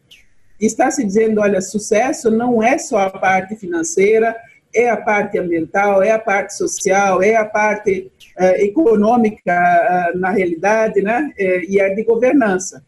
Está 0.59 0.91
se 0.91 1.05
dizendo, 1.05 1.39
olha, 1.39 1.61
sucesso 1.61 2.29
não 2.29 2.61
é 2.61 2.77
só 2.77 2.97
a 2.97 3.09
parte 3.09 3.55
financeira, 3.55 4.35
é 4.75 4.89
a 4.89 4.97
parte 4.97 5.39
ambiental, 5.39 6.03
é 6.03 6.11
a 6.11 6.19
parte 6.19 6.53
social, 6.57 7.23
é 7.23 7.33
a 7.33 7.45
parte 7.45 8.11
uh, 8.37 8.43
econômica 8.61 10.11
uh, 10.13 10.17
na 10.19 10.31
realidade, 10.31 11.01
né? 11.01 11.31
Uh, 11.39 11.71
e 11.71 11.79
a 11.79 11.95
de 11.95 12.03
governança. 12.03 12.83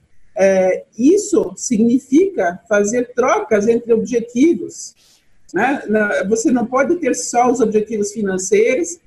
isso 0.97 1.53
significa 1.55 2.59
fazer 2.67 3.13
trocas 3.13 3.69
entre 3.69 3.93
objetivos. 3.93 5.12
Né? 5.53 5.81
Você 6.27 6.51
não 6.51 6.65
pode 6.65 6.95
ter 6.95 7.13
só 7.13 7.51
os 7.51 7.59
objetivos 7.59 8.11
financeiros 8.11 8.99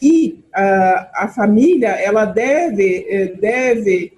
e 0.00 0.38
a 0.54 1.32
família 1.34 1.88
ela 1.88 2.24
deve 2.24 3.36
deve 3.40 4.12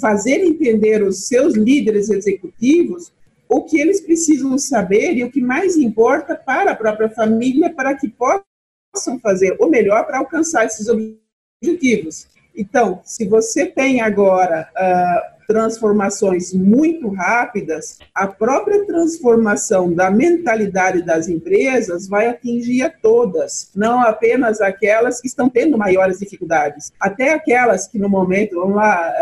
fazer 0.00 0.44
entender 0.44 1.02
os 1.02 1.26
seus 1.26 1.54
líderes 1.54 2.10
executivos 2.10 3.12
o 3.50 3.62
que 3.62 3.80
eles 3.80 4.00
precisam 4.00 4.56
saber 4.56 5.16
e 5.16 5.24
o 5.24 5.30
que 5.30 5.42
mais 5.42 5.76
importa 5.76 6.36
para 6.36 6.70
a 6.70 6.76
própria 6.76 7.10
família 7.10 7.68
para 7.68 7.96
que 7.96 8.08
possam 8.08 9.18
fazer 9.20 9.56
o 9.58 9.66
melhor 9.66 10.06
para 10.06 10.18
alcançar 10.18 10.64
esses 10.64 10.86
objetivos. 10.88 12.28
Então, 12.56 13.00
se 13.04 13.26
você 13.26 13.66
tem 13.66 14.00
agora 14.00 14.68
uh, 14.76 15.39
transformações 15.50 16.54
muito 16.54 17.08
rápidas, 17.08 17.98
a 18.14 18.28
própria 18.28 18.86
transformação 18.86 19.92
da 19.92 20.08
mentalidade 20.08 21.02
das 21.02 21.28
empresas 21.28 22.06
vai 22.06 22.28
atingir 22.28 22.82
a 22.82 22.88
todas, 22.88 23.68
não 23.74 24.00
apenas 24.00 24.60
aquelas 24.60 25.20
que 25.20 25.26
estão 25.26 25.50
tendo 25.50 25.76
maiores 25.76 26.20
dificuldades, 26.20 26.92
até 27.00 27.34
aquelas 27.34 27.88
que 27.88 27.98
no 27.98 28.08
momento, 28.08 28.60
vamos 28.60 28.76
lá, 28.76 29.12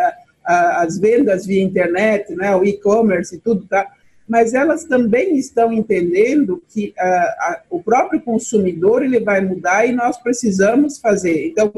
as 0.44 0.98
vendas 0.98 1.46
via 1.46 1.62
internet, 1.62 2.34
né, 2.34 2.54
o 2.54 2.62
e-commerce 2.62 3.36
e 3.36 3.38
tudo, 3.38 3.66
tá, 3.66 3.90
mas 4.28 4.52
elas 4.52 4.84
também 4.84 5.34
estão 5.38 5.72
entendendo 5.72 6.62
que 6.68 6.92
uh, 7.00 7.56
o 7.70 7.82
próprio 7.82 8.20
consumidor 8.20 9.02
ele 9.02 9.18
vai 9.18 9.40
mudar 9.40 9.86
e 9.86 9.92
nós 9.92 10.18
precisamos 10.18 10.98
fazer. 10.98 11.46
Então, 11.46 11.72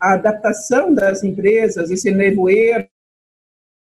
a 0.00 0.14
adaptação 0.14 0.92
das 0.92 1.22
empresas, 1.22 1.92
esse 1.92 2.10
nevoeiro 2.10 2.88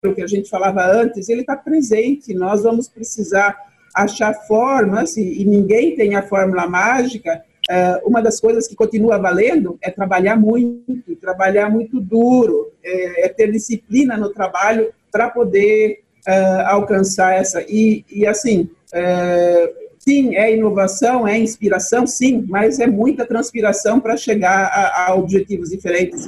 que 0.10 0.22
a 0.22 0.28
gente 0.28 0.50
falava 0.50 0.84
antes, 0.84 1.30
ele 1.30 1.42
está 1.42 1.56
presente. 1.56 2.34
Nós 2.34 2.64
vamos 2.64 2.90
precisar 2.90 3.56
achar 3.94 4.34
formas, 4.34 5.16
e, 5.16 5.42
e 5.42 5.46
ninguém 5.46 5.96
tem 5.96 6.16
a 6.16 6.24
fórmula 6.24 6.68
mágica. 6.68 7.44
Uh, 7.70 8.08
uma 8.08 8.22
das 8.22 8.40
coisas 8.40 8.68
que 8.68 8.76
continua 8.76 9.20
valendo 9.20 9.78
é 9.82 9.92
trabalhar 9.92 10.36
muito, 10.36 11.16
trabalhar 11.18 11.70
muito 11.70 12.00
duro, 12.00 12.72
é, 12.84 13.26
é 13.26 13.30
ter 13.30 13.52
disciplina 13.52 14.18
no 14.18 14.30
trabalho 14.30 14.92
para 15.12 15.30
poder 15.30 16.00
uh, 16.28 16.68
alcançar 16.68 17.36
essa. 17.36 17.62
E, 17.68 18.04
e 18.10 18.26
assim, 18.26 18.70
uh, 18.94 19.74
sim, 20.00 20.36
é 20.36 20.56
inovação, 20.56 21.28
é 21.28 21.38
inspiração, 21.38 22.08
sim, 22.08 22.44
mas 22.50 22.80
é 22.80 22.88
muita 22.88 23.26
transpiração 23.26 24.00
para 24.00 24.18
chegar 24.18 24.66
a, 24.66 25.12
a, 25.12 25.16
objetivos 25.16 25.70
diferentes. 25.70 26.28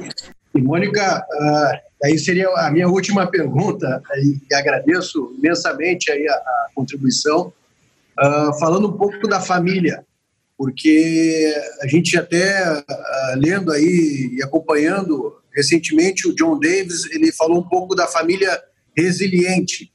E, 0.53 0.61
Mônica, 0.61 1.25
uh, 1.31 1.92
aí 2.03 2.19
seria 2.19 2.49
a 2.49 2.69
minha 2.71 2.87
última 2.87 3.25
pergunta, 3.25 4.01
e 4.49 4.53
agradeço 4.53 5.33
imensamente 5.37 6.11
aí 6.11 6.27
a, 6.27 6.33
a 6.33 6.67
contribuição, 6.75 7.51
falando 8.59 8.89
um 8.89 8.97
pouco 8.97 9.27
da 9.27 9.39
família 9.39 10.05
porque 10.57 11.53
a 11.81 11.87
gente 11.87 12.17
até 12.17 12.71
uh, 12.71 12.83
lendo 13.37 13.71
aí 13.71 14.35
e 14.37 14.43
acompanhando 14.43 15.35
recentemente 15.53 16.27
o 16.27 16.33
John 16.33 16.59
Davis, 16.59 17.05
ele 17.11 17.31
falou 17.31 17.59
um 17.59 17.67
pouco 17.67 17.95
da 17.95 18.07
família 18.07 18.61
resiliente. 18.95 19.91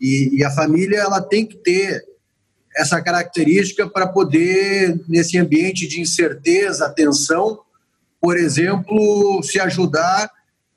E, 0.00 0.38
e 0.38 0.44
a 0.44 0.50
família 0.50 0.98
ela 0.98 1.20
tem 1.20 1.44
que 1.44 1.56
ter 1.56 2.04
essa 2.76 3.00
característica 3.02 3.88
para 3.88 4.06
poder, 4.06 5.00
nesse 5.08 5.36
ambiente 5.36 5.88
de 5.88 6.00
incerteza, 6.00 6.88
tensão, 6.90 7.60
por 8.20 8.36
exemplo, 8.36 9.42
se 9.42 9.58
ajudar 9.58 10.30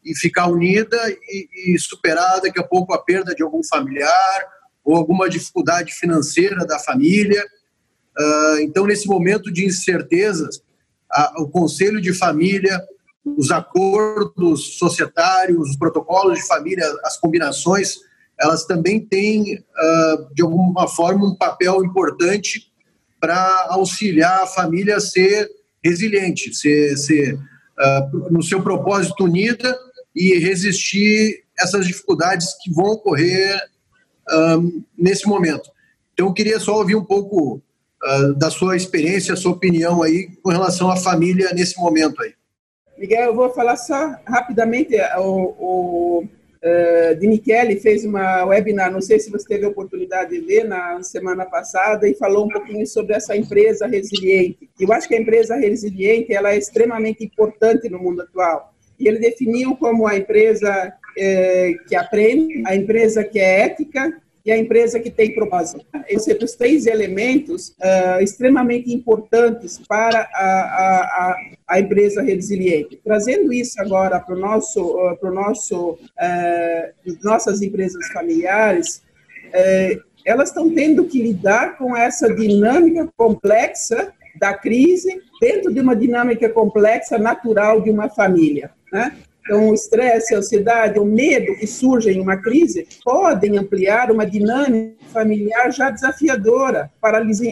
e 0.04 0.16
ficar 0.16 0.48
unida 0.48 0.98
e, 1.10 1.74
e 1.74 1.80
superar 1.80 2.42
daqui 2.42 2.60
a 2.60 2.64
pouco 2.64 2.94
a 2.94 3.02
perda 3.02 3.36
de 3.36 3.44
algum 3.44 3.64
familiar 3.64 4.46
ou 4.84 4.96
alguma 4.96 5.30
dificuldade 5.30 5.94
financeira 5.94 6.66
da 6.66 6.80
família. 6.80 7.44
Uh, 8.18 8.60
então, 8.62 8.86
nesse 8.86 9.08
momento 9.08 9.52
de 9.52 9.66
incertezas, 9.66 10.62
a, 11.12 11.42
o 11.42 11.50
conselho 11.50 12.02
de 12.02 12.14
família, 12.14 12.82
os 13.24 13.52
acordos 13.52 14.78
societários, 14.78 15.70
os 15.70 15.78
protocolos 15.78 16.40
de 16.40 16.48
família, 16.48 16.86
as 17.04 17.18
combinações, 17.18 17.98
elas 18.40 18.66
também 18.66 19.00
têm, 19.00 19.60
uh, 19.60 20.34
de 20.34 20.42
alguma 20.42 20.88
forma, 20.88 21.28
um 21.28 21.36
papel 21.36 21.84
importante 21.86 22.72
para 23.20 23.68
auxiliar 23.70 24.44
a 24.44 24.48
família 24.48 24.98
a 24.98 25.00
ser 25.00 25.48
resiliente, 25.84 26.54
ser, 26.56 26.98
ser 26.98 27.36
uh, 27.36 28.32
no 28.32 28.42
seu 28.42 28.64
propósito 28.64 29.26
unida 29.26 29.78
e 30.16 30.38
resistir 30.40 31.44
essas 31.60 31.86
dificuldades 31.86 32.48
que 32.62 32.72
vão 32.74 32.86
ocorrer 32.86 33.60
um, 34.30 34.84
nesse 34.98 35.28
momento. 35.28 35.70
Então, 36.14 36.28
eu 36.28 36.34
queria 36.34 36.60
só 36.60 36.78
ouvir 36.78 36.96
um 36.96 37.04
pouco 37.04 37.62
uh, 38.04 38.34
da 38.36 38.50
sua 38.50 38.76
experiência, 38.76 39.36
sua 39.36 39.52
opinião 39.52 40.04
aí 40.04 40.30
com 40.42 40.50
relação 40.50 40.90
à 40.90 40.98
família 40.98 41.52
nesse 41.54 41.80
momento 41.80 42.22
aí. 42.22 42.34
Miguel, 42.98 43.26
eu 43.26 43.36
vou 43.36 43.50
falar 43.52 43.78
só 43.78 44.16
rapidamente. 44.26 44.96
O, 45.18 45.56
o 45.58 46.24
uh, 46.24 47.16
de 47.16 47.28
Michele 47.28 47.80
fez 47.80 48.06
uma 48.06 48.46
webinar, 48.46 48.92
não 48.92 49.02
sei 49.02 49.20
se 49.20 49.32
você 49.32 49.48
teve 49.48 49.66
a 49.66 49.70
oportunidade 49.70 50.32
de 50.32 50.42
ver 50.42 50.66
na 50.66 51.02
semana 51.02 51.46
passada, 51.46 52.08
e 52.08 52.14
falou 52.14 52.46
um 52.46 52.50
pouquinho 52.50 52.86
sobre 52.86 53.16
essa 53.16 53.36
empresa 53.36 53.88
resiliente. 53.88 54.70
Eu 54.80 54.92
acho 54.94 55.08
que 55.08 55.16
a 55.16 55.20
empresa 55.20 55.56
resiliente 55.56 56.34
ela 56.34 56.52
é 56.52 56.58
extremamente 56.58 57.24
importante 57.24 57.90
no 57.90 58.00
mundo 58.00 58.22
atual. 58.22 58.71
E 59.02 59.08
ele 59.08 59.20
definiu 59.20 59.76
como 59.76 60.08
a 60.08 60.16
empresa 60.16 60.94
é, 61.18 61.74
que 61.88 61.96
aprende, 61.96 62.64
a 62.66 62.76
empresa 62.76 63.24
que 63.24 63.40
é 63.40 63.62
ética 63.62 64.22
e 64.46 64.52
a 64.52 64.58
empresa 64.58 65.00
que 65.00 65.10
tem 65.10 65.34
propósito. 65.34 65.86
Esses 66.08 66.36
são 66.36 66.46
os 66.46 66.56
três 66.56 66.88
elementos 66.88 67.70
uh, 67.80 68.22
extremamente 68.22 68.92
importantes 68.92 69.80
para 69.88 70.20
a, 70.34 71.36
a, 71.36 71.36
a, 71.68 71.80
empresa 71.80 72.22
resiliente. 72.22 73.00
Trazendo 73.04 73.54
isso 73.54 73.80
agora 73.80 74.20
para 74.20 74.36
o 74.36 74.40
nosso, 74.40 74.82
uh, 74.82 75.18
para 75.18 75.30
o 75.30 75.34
nosso, 75.34 75.92
uh, 75.92 77.18
nossas 77.24 77.62
empresas 77.62 78.08
familiares, 78.12 79.04
elas 80.26 80.48
estão 80.48 80.74
tendo 80.74 81.04
que 81.06 81.22
lidar 81.22 81.78
com 81.78 81.96
essa 81.96 82.34
dinâmica 82.34 83.10
complexa 83.18 84.14
da 84.40 84.54
crise 84.54 85.22
dentro 85.42 85.74
de 85.74 85.80
uma 85.80 85.96
dinâmica 85.96 86.48
complexa 86.48 87.18
natural 87.18 87.82
de 87.82 87.90
uma 87.90 88.08
família. 88.08 88.70
Né? 88.94 89.18
Então, 89.44 89.70
o 89.70 89.74
estresse, 89.74 90.36
a 90.36 90.38
ansiedade, 90.38 91.00
o 91.00 91.06
medo 91.06 91.58
que 91.58 91.66
surge 91.66 92.12
em 92.12 92.22
uma 92.22 92.38
crise 92.38 92.88
podem 93.04 93.58
ampliar 93.58 94.12
uma 94.12 94.26
dinâmica 94.26 94.96
familiar 95.12 95.72
já 95.74 95.90
desafiadora. 95.90 96.92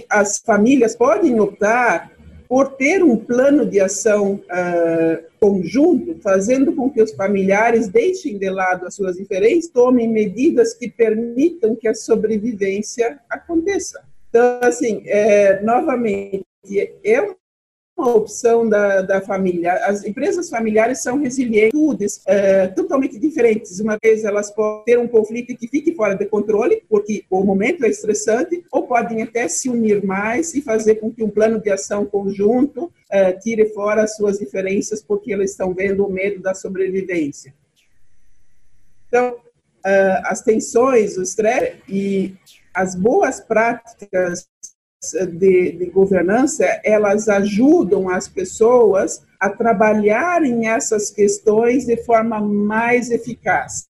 As 0.08 0.38
famílias 0.38 0.96
podem 0.96 1.40
optar 1.40 2.12
por 2.48 2.74
ter 2.74 3.04
um 3.04 3.18
plano 3.18 3.66
de 3.66 3.80
ação 3.80 4.34
uh, 4.34 5.24
conjunto, 5.40 6.20
fazendo 6.22 6.74
com 6.74 6.90
que 6.90 7.02
os 7.02 7.12
familiares 7.14 7.88
deixem 7.88 8.38
de 8.38 8.50
lado 8.50 8.86
as 8.86 8.96
suas 8.96 9.18
diferenças, 9.18 9.70
tomem 9.72 10.08
medidas 10.08 10.74
que 10.74 10.90
permitam 10.90 11.76
que 11.76 11.88
a 11.88 11.94
sobrevivência 11.94 13.20
aconteça. 13.30 14.02
Então, 14.30 14.60
assim, 14.64 15.04
é, 15.06 15.62
novamente, 15.62 16.44
é 17.04 17.36
uma 18.00 18.16
opção 18.16 18.68
da, 18.68 19.02
da 19.02 19.22
família. 19.22 19.74
As 19.86 20.04
empresas 20.04 20.50
familiares 20.50 21.04
são 21.04 21.20
resilientes, 21.20 22.22
é, 22.26 22.68
totalmente 22.68 23.20
diferentes. 23.20 23.80
Uma 23.80 23.98
vez 24.02 24.24
elas 24.24 24.50
podem 24.52 24.86
ter 24.86 25.00
um 25.00 25.08
conflito 25.08 25.56
que 25.56 25.68
fique 25.68 25.94
fora 25.94 26.16
de 26.16 26.26
controle, 26.26 26.84
porque 26.90 27.26
o 27.30 27.44
momento 27.44 27.84
é 27.84 27.90
estressante, 27.90 28.64
ou 28.72 28.88
podem 28.88 29.22
até 29.22 29.48
se 29.48 29.70
unir 29.70 30.04
mais 30.04 30.54
e 30.56 30.62
fazer 30.62 30.96
com 30.96 31.12
que 31.12 31.24
um 31.24 31.30
plano 31.30 31.60
de 31.60 31.70
ação 31.70 32.06
conjunto 32.06 32.92
é, 33.12 33.34
tire 33.34 33.70
fora 33.74 34.04
as 34.04 34.16
suas 34.16 34.40
diferenças, 34.40 35.02
porque 35.02 35.34
elas 35.34 35.52
estão 35.52 35.74
vendo 35.74 36.06
o 36.06 36.12
medo 36.12 36.42
da 36.42 36.54
sobrevivência. 36.54 37.54
Então, 39.08 39.36
é, 39.86 40.22
as 40.26 40.42
tensões, 40.42 41.18
o 41.18 41.24
estresse 41.24 41.78
e 41.88 42.36
as 42.74 42.96
boas 42.96 43.40
práticas 43.40 44.48
de, 45.32 45.72
de, 45.72 45.86
governança, 45.86 46.66
elas 46.84 47.30
ajudam 47.30 48.10
as 48.10 48.28
pessoas 48.28 49.22
a 49.40 49.50
trabalharem 49.50 50.68
essas 50.68 51.10
questões 51.10 51.86
de 51.86 51.98
forma 52.04 52.42
mais 52.42 53.10
eficaz, 53.10 53.88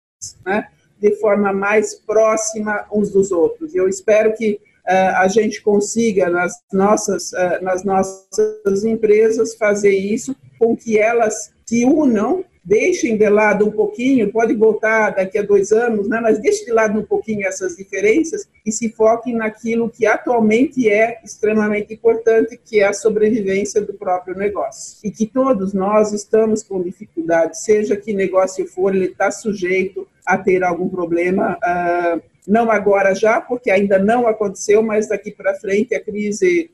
né? 0.46 0.68
de 1.00 1.16
forma 1.18 1.54
mais 1.54 1.94
próxima 1.94 2.86
uns 2.92 3.12
dos 3.12 3.32
outros. 3.32 3.76
Eu 3.76 3.88
espero 3.88 4.34
que 4.34 4.54
uh, 4.54 5.18
a 5.18 5.28
gente 5.28 5.62
consiga 5.62 6.30
nas 6.30 6.54
nossas, 6.74 7.32
uh, 7.34 7.62
nas 7.62 7.84
nossas 7.84 8.84
empresas 8.84 9.54
fazer 9.54 9.96
isso 9.96 10.36
com 10.58 10.76
que 10.76 10.98
elas 10.98 11.52
se 11.66 11.86
unam 11.86 12.44
deixem 12.66 13.16
de 13.16 13.30
lado 13.30 13.68
um 13.68 13.72
pouquinho, 13.72 14.32
pode 14.32 14.56
voltar 14.56 15.12
daqui 15.12 15.38
a 15.38 15.44
dois 15.44 15.72
anos, 15.72 16.10
né, 16.10 16.20
mas 16.20 16.40
deixem 16.40 16.66
de 16.66 16.72
lado 16.72 17.00
um 17.00 17.04
pouquinho 17.04 17.46
essas 17.46 17.78
diferenças 17.78 18.50
e 18.66 18.72
se 18.72 18.90
foquem 18.90 19.36
naquilo 19.36 19.88
que 19.88 20.08
atualmente 20.08 20.90
é 20.90 21.22
extremamente 21.24 21.94
importante, 21.94 22.60
que 22.66 22.80
é 22.80 22.88
a 22.88 22.94
sobrevivência 22.94 23.80
do 23.82 23.94
próprio 23.94 24.36
negócio. 24.36 24.98
E 25.04 25.12
que 25.12 25.28
todos 25.28 25.74
nós 25.74 26.12
estamos 26.12 26.64
com 26.64 26.82
dificuldade, 26.82 27.62
seja 27.62 27.96
que 27.96 28.12
negócio 28.12 28.66
for, 28.68 28.96
ele 28.96 29.06
está 29.06 29.30
sujeito 29.30 30.08
a 30.26 30.36
ter 30.36 30.64
algum 30.64 30.90
problema. 30.90 31.58
Uh, 31.58 32.22
não 32.48 32.72
agora 32.72 33.14
já, 33.14 33.40
porque 33.40 33.70
ainda 33.70 34.00
não 34.00 34.28
aconteceu, 34.28 34.82
mas 34.82 35.08
daqui 35.08 35.32
para 35.32 35.56
frente 35.56 35.94
a 35.94 36.04
crise 36.04 36.72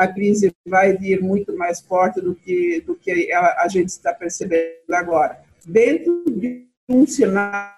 a 0.00 0.08
crise 0.08 0.50
vai 0.66 0.96
vir 0.96 1.20
muito 1.20 1.54
mais 1.54 1.78
forte 1.78 2.22
do 2.22 2.34
que, 2.34 2.82
do 2.86 2.94
que 2.94 3.30
a, 3.30 3.64
a 3.64 3.68
gente 3.68 3.88
está 3.88 4.14
percebendo 4.14 4.94
agora. 4.94 5.38
Dentro 5.66 6.24
de 6.26 6.64
um 6.88 7.06
cenário 7.06 7.70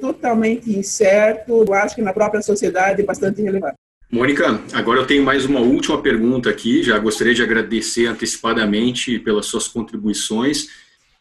totalmente 0.00 0.74
incerto, 0.74 1.62
eu 1.68 1.74
acho 1.74 1.96
que 1.96 2.00
na 2.00 2.14
própria 2.14 2.40
sociedade 2.40 3.02
é 3.02 3.04
bastante 3.04 3.42
relevante. 3.42 3.76
Mônica, 4.10 4.58
agora 4.72 5.00
eu 5.00 5.06
tenho 5.06 5.22
mais 5.22 5.44
uma 5.44 5.60
última 5.60 6.00
pergunta 6.00 6.48
aqui. 6.48 6.82
Já 6.82 6.98
gostaria 6.98 7.34
de 7.34 7.42
agradecer 7.42 8.06
antecipadamente 8.06 9.18
pelas 9.18 9.44
suas 9.44 9.68
contribuições. 9.68 10.68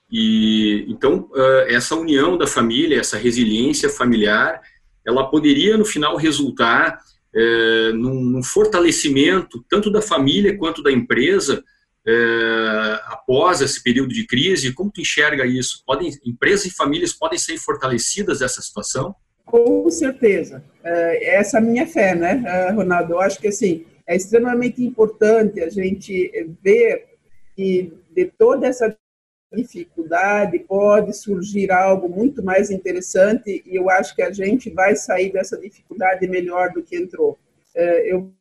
E 0.09 0.85
então 0.87 1.29
essa 1.67 1.95
união 1.95 2.37
da 2.37 2.47
família, 2.47 2.97
essa 2.97 3.17
resiliência 3.17 3.89
familiar, 3.89 4.61
ela 5.05 5.29
poderia 5.29 5.75
no 5.75 5.83
final 5.83 6.15
resultar 6.15 6.97
é, 7.35 7.91
num, 7.93 8.21
num, 8.21 8.43
fortalecimento 8.43 9.63
tanto 9.69 9.91
da 9.91 10.01
família 10.01 10.57
quanto 10.57 10.83
da 10.83 10.91
empresa 10.91 11.63
é, 12.05 12.99
após 13.05 13.61
esse 13.61 13.81
período 13.81 14.13
de 14.13 14.25
crise? 14.25 14.73
Como 14.73 14.91
tu 14.91 15.01
enxerga 15.01 15.45
isso? 15.45 15.83
Podem, 15.85 16.11
empresas 16.25 16.65
e 16.65 16.75
famílias 16.75 17.13
podem 17.13 17.39
ser 17.39 17.57
fortalecidas 17.57 18.39
dessa 18.39 18.61
situação? 18.61 19.15
Com 19.45 19.89
certeza. 19.89 20.63
É, 20.83 21.35
essa 21.35 21.57
é 21.57 21.59
a 21.59 21.63
minha 21.63 21.87
fé, 21.87 22.15
né, 22.15 22.43
é, 22.45 22.71
Ronaldo? 22.71 23.13
Eu 23.13 23.21
acho 23.21 23.39
que 23.39 23.47
assim, 23.47 23.85
é 24.07 24.15
extremamente 24.15 24.83
importante 24.83 25.61
a 25.61 25.69
gente 25.69 26.31
ver 26.61 27.05
que 27.55 27.93
de 28.15 28.25
toda 28.25 28.67
essa 28.67 28.95
dificuldade, 29.53 30.59
pode 30.59 31.13
surgir 31.13 31.71
algo 31.71 32.09
muito 32.09 32.43
mais 32.43 32.69
interessante 32.71 33.63
e 33.65 33.75
eu 33.75 33.89
acho 33.89 34.15
que 34.15 34.21
a 34.21 34.31
gente 34.31 34.69
vai 34.69 34.95
sair 34.95 35.31
dessa 35.31 35.57
dificuldade 35.57 36.27
melhor 36.27 36.71
do 36.71 36.83
que 36.83 36.95
entrou. 36.95 37.37
É, 37.75 38.11
eu 38.11 38.31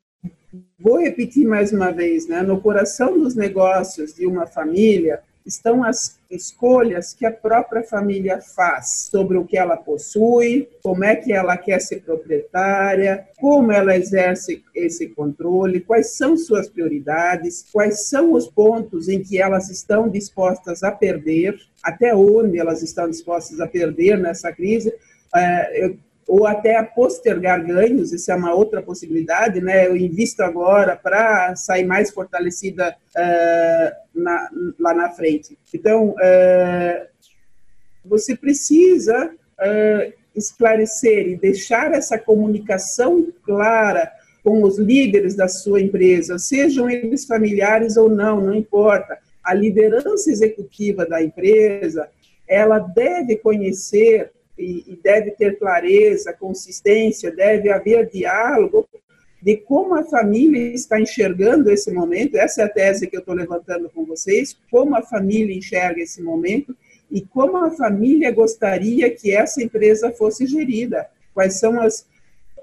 vou 0.79 0.99
repetir 0.99 1.47
mais 1.47 1.73
uma 1.73 1.91
vez, 1.91 2.27
né? 2.29 2.43
No 2.43 2.61
coração 2.61 3.19
dos 3.19 3.35
negócios 3.35 4.15
de 4.15 4.27
uma 4.27 4.47
família, 4.47 5.23
estão 5.45 5.85
as 5.85 6.19
escolhas 6.31 7.13
que 7.13 7.27
a 7.27 7.33
própria 7.33 7.83
família 7.83 8.41
faz 8.41 9.09
sobre 9.11 9.37
o 9.37 9.45
que 9.45 9.59
ela 9.59 9.77
possui, 9.77 10.69
como 10.83 11.05
é 11.05 11.17
que 11.17 11.33
ela 11.33 11.57
quer 11.57 11.81
ser 11.81 12.03
proprietária, 12.03 13.27
como 13.39 13.73
ela 13.73 13.97
exerce 13.97 14.63
esse 14.75 15.09
controle, 15.09 15.81
quais 15.81 16.17
são 16.17 16.37
suas 16.37 16.69
prioridades, 16.69 17.67
quais 17.73 18.09
são 18.09 18.33
os 18.33 18.49
pontos 18.49 19.09
em 19.09 19.23
que 19.23 19.41
elas 19.41 19.69
estão 19.69 20.09
dispostas 20.09 20.83
a 20.83 20.91
perder, 20.91 21.57
até 21.83 22.15
onde 22.15 22.59
elas 22.59 22.83
estão 22.83 23.09
dispostas 23.09 23.61
a 23.61 23.67
perder 23.67 24.19
nessa 24.19 24.53
crise. 24.53 24.93
É, 25.35 25.85
eu 25.85 25.99
ou 26.27 26.47
até 26.47 26.83
postergar 26.83 27.65
ganhos, 27.65 28.13
isso 28.13 28.31
é 28.31 28.35
uma 28.35 28.55
outra 28.55 28.83
possibilidade, 28.83 29.61
né? 29.61 29.87
Eu 29.87 29.97
invisto 29.97 30.43
agora 30.43 30.97
para 30.97 31.55
sair 31.57 31.85
mais 31.85 32.11
fortalecida 32.11 32.95
uh, 33.17 34.21
na, 34.21 34.49
lá 34.79 34.95
na 34.95 35.11
frente. 35.11 35.59
Então, 35.75 36.11
uh, 36.11 37.07
você 38.05 38.37
precisa 38.37 39.27
uh, 39.27 40.13
esclarecer 40.35 41.29
e 41.29 41.37
deixar 41.37 41.93
essa 41.93 42.19
comunicação 42.19 43.29
clara 43.45 44.11
com 44.43 44.63
os 44.63 44.79
líderes 44.79 45.37
da 45.37 45.47
sua 45.47 45.81
empresa, 45.81 46.39
sejam 46.39 46.91
eles 46.91 47.25
familiares 47.25 47.97
ou 47.97 48.09
não, 48.09 48.41
não 48.41 48.55
importa. 48.55 49.19
A 49.43 49.55
liderança 49.55 50.31
executiva 50.31 51.07
da 51.07 51.23
empresa 51.23 52.09
ela 52.49 52.79
deve 52.79 53.37
conhecer 53.37 54.33
e, 54.59 54.99
deve 55.03 55.31
ter 55.33 55.59
clareza, 55.59 56.33
consistência, 56.33 57.31
deve 57.31 57.71
haver 57.71 58.09
diálogo 58.09 58.89
de 59.41 59.57
como 59.57 59.95
a 59.95 60.05
família 60.05 60.73
está 60.73 61.01
enxergando 61.01 61.71
esse 61.71 61.91
momento. 61.91 62.37
Essa 62.37 62.63
é 62.63 62.65
a 62.65 62.69
tese 62.69 63.09
que 63.09 63.17
eu 63.17 63.21
estou 63.21 63.35
levantando 63.35 63.91
com 63.91 64.05
vocês: 64.05 64.57
como 64.71 64.95
a 64.95 65.03
família 65.03 65.57
enxerga 65.57 66.01
esse 66.01 66.23
momento 66.23 66.77
e 67.11 67.21
como 67.21 67.57
a 67.57 67.71
família 67.71 68.31
gostaria 68.31 69.11
que 69.11 69.35
essa 69.35 69.63
empresa 69.63 70.13
fosse 70.13 70.47
gerida. 70.47 71.09
Quais 71.35 71.59
são 71.59 71.81
as. 71.81 72.07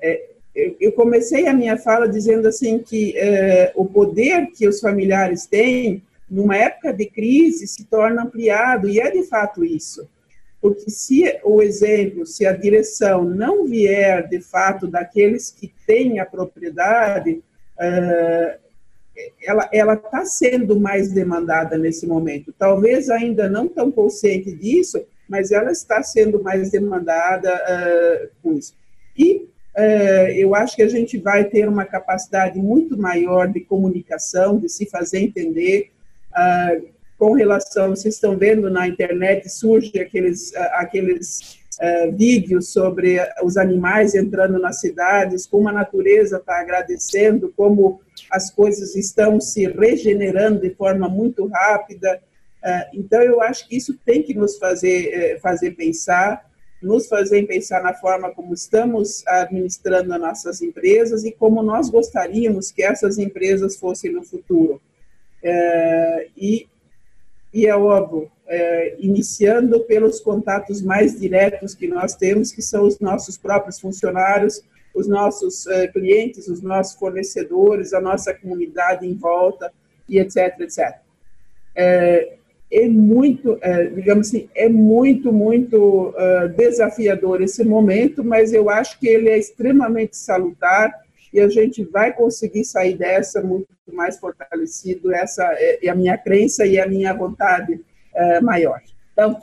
É, 0.02 0.30
eu 0.56 0.92
comecei 0.94 1.48
a 1.48 1.54
minha 1.54 1.78
fala 1.78 2.08
dizendo 2.08 2.48
assim 2.48 2.80
que 2.80 3.18
é, 3.18 3.72
o 3.76 3.86
poder 3.86 4.48
que 4.48 4.68
os 4.68 4.80
familiares 4.80 5.46
têm 5.46 6.02
numa 6.30 6.56
época 6.56 6.94
de 6.94 7.06
crise 7.06 7.68
se 7.68 7.86
torna 7.86 8.24
ampliado 8.24 8.88
e 8.90 9.00
é 9.00 9.10
de 9.10 9.24
fato 9.24 9.64
isso 9.64 10.08
porque 10.62 10.89
se 10.89 11.39
o 11.43 11.62
exemplo, 11.62 12.26
se 12.26 12.45
a 12.45 12.51
direção 12.53 13.24
não 13.24 13.66
vier 13.66 14.28
de 14.28 14.41
fato 14.41 14.88
daqueles 14.88 15.49
que 15.49 15.72
têm 15.88 16.20
a 16.20 16.26
propriedade, 16.26 17.41
eh, 17.80 18.60
ela 19.72 19.93
está 19.93 20.26
sendo 20.26 20.80
mais 20.80 21.12
demandada 21.12 21.78
nesse 21.78 22.05
momento. 22.07 22.53
Talvez 22.57 23.10
ainda 23.10 23.49
não 23.49 23.68
tão 23.68 23.91
consciente 23.91 24.51
disso, 24.51 25.03
mas 25.28 25.51
ela 25.51 25.72
está 25.72 26.01
sendo 26.01 26.41
mais 26.41 26.72
demandada 26.72 27.53
uh, 27.53 28.30
com 28.41 28.53
isso. 28.53 28.76
E 29.18 29.47
uh, 29.78 30.32
eu 30.36 30.55
acho 30.55 30.76
que 30.76 30.82
a 30.82 30.88
gente 30.88 31.18
vai 31.18 31.43
ter 31.43 31.68
uma 31.68 31.86
capacidade 31.86 32.57
muito 32.60 32.97
maior 32.97 33.47
de 33.47 33.62
comunicação, 33.62 34.57
de 34.57 34.70
se 34.70 34.86
fazer 34.86 35.20
entender. 35.20 35.91
Com 37.20 37.34
relação, 37.34 37.89
vocês 37.89 38.15
estão 38.15 38.38
vendo 38.38 38.70
na 38.70 38.88
internet, 38.88 39.49
surge 39.49 39.99
aqueles, 39.99 40.55
aqueles 40.55 41.59
uh, 41.76 42.15
vídeos 42.15 42.72
sobre 42.72 43.20
os 43.43 43.57
animais 43.57 44.15
entrando 44.15 44.57
nas 44.57 44.80
cidades, 44.80 45.45
como 45.45 45.67
a 45.67 45.74
natureza 45.74 46.38
está 46.38 46.61
agradecendo, 46.61 47.53
como 47.57 47.99
as 48.32 48.49
coisas 48.49 48.95
estão 48.95 49.41
se 49.41 49.67
regenerando 49.67 50.61
de 50.61 50.70
forma 50.70 51.09
muito 51.09 51.45
rápida. 51.47 52.22
Uh, 52.63 52.97
então, 52.97 53.22
eu 53.22 53.41
acho 53.41 53.67
que 53.67 53.76
isso 53.76 53.99
tem 54.05 54.24
que 54.24 54.34
nos 54.34 54.57
fazer, 54.57 55.36
uh, 55.36 55.41
fazer 55.41 55.72
pensar, 55.72 56.49
nos 56.82 57.05
fazer 57.07 57.45
pensar 57.45 57.84
na 57.84 57.93
forma 57.93 58.32
como 58.32 58.53
estamos 58.53 59.28
administrando 59.28 60.13
as 60.13 60.22
nossas 60.22 60.61
empresas 60.61 61.26
e 61.26 61.34
como 61.34 61.61
nós 61.61 61.89
gostaríamos 61.89 62.72
que 62.72 62.82
essas 62.82 63.17
empresas 63.17 63.76
fossem 63.76 64.13
no 64.13 64.24
futuro. 64.24 64.82
e 66.38 66.68
e 67.54 67.66
é 67.66 67.76
óbvio, 67.76 68.30
é, 68.47 68.95
iniciando 69.00 69.80
pelos 69.82 70.20
contatos 70.20 70.82
mais 70.82 71.20
diretos 71.20 71.74
que 71.74 71.88
nós 71.88 72.16
temos, 72.16 72.52
que 72.52 72.62
são 72.62 72.86
os 72.86 73.00
nossos 73.00 73.38
próprios 73.38 73.80
funcionários, 73.80 74.62
os 74.93 75.08
nossos 75.08 75.68
é, 75.68 75.88
clientes, 75.88 76.47
os 76.47 76.62
nossos 76.62 76.95
fornecedores, 76.95 77.93
a 77.93 78.02
nossa 78.02 78.34
comunidade 78.34 79.08
em 79.08 79.16
volta, 79.16 79.72
e 80.08 80.20
etc, 80.20 80.60
etc. 80.62 80.97
É, 81.76 82.34
é 82.72 82.88
muito, 82.88 83.58
é, 83.62 83.86
digamos 83.86 84.28
assim, 84.28 84.50
é 84.54 84.70
muito, 84.70 85.32
muito 85.34 86.10
uh, 86.10 86.50
desafiador 86.56 87.41
esse 87.41 87.64
momento, 87.64 88.24
mas 88.24 88.54
eu 88.54 88.70
acho 88.70 89.00
que 89.00 89.08
ele 89.08 89.30
é 89.30 89.38
extremamente 89.38 90.16
salutar 90.16 90.93
e 91.34 91.40
a 91.40 91.48
gente 91.48 91.84
vai 91.84 92.14
conseguir 92.14 92.64
sair 92.64 92.98
dessa 92.98 93.42
muito 93.42 93.68
mais 93.92 94.20
fortalecido. 94.20 95.14
Essa 95.14 95.44
é, 95.54 95.88
a 95.90 95.96
minha 95.96 96.18
crença 96.18 96.66
e 96.66 96.80
a 96.80 96.88
minha 96.88 97.14
vontade 97.14 97.80
é, 98.14 98.42
maior. 98.42 98.82
Então, 99.14 99.42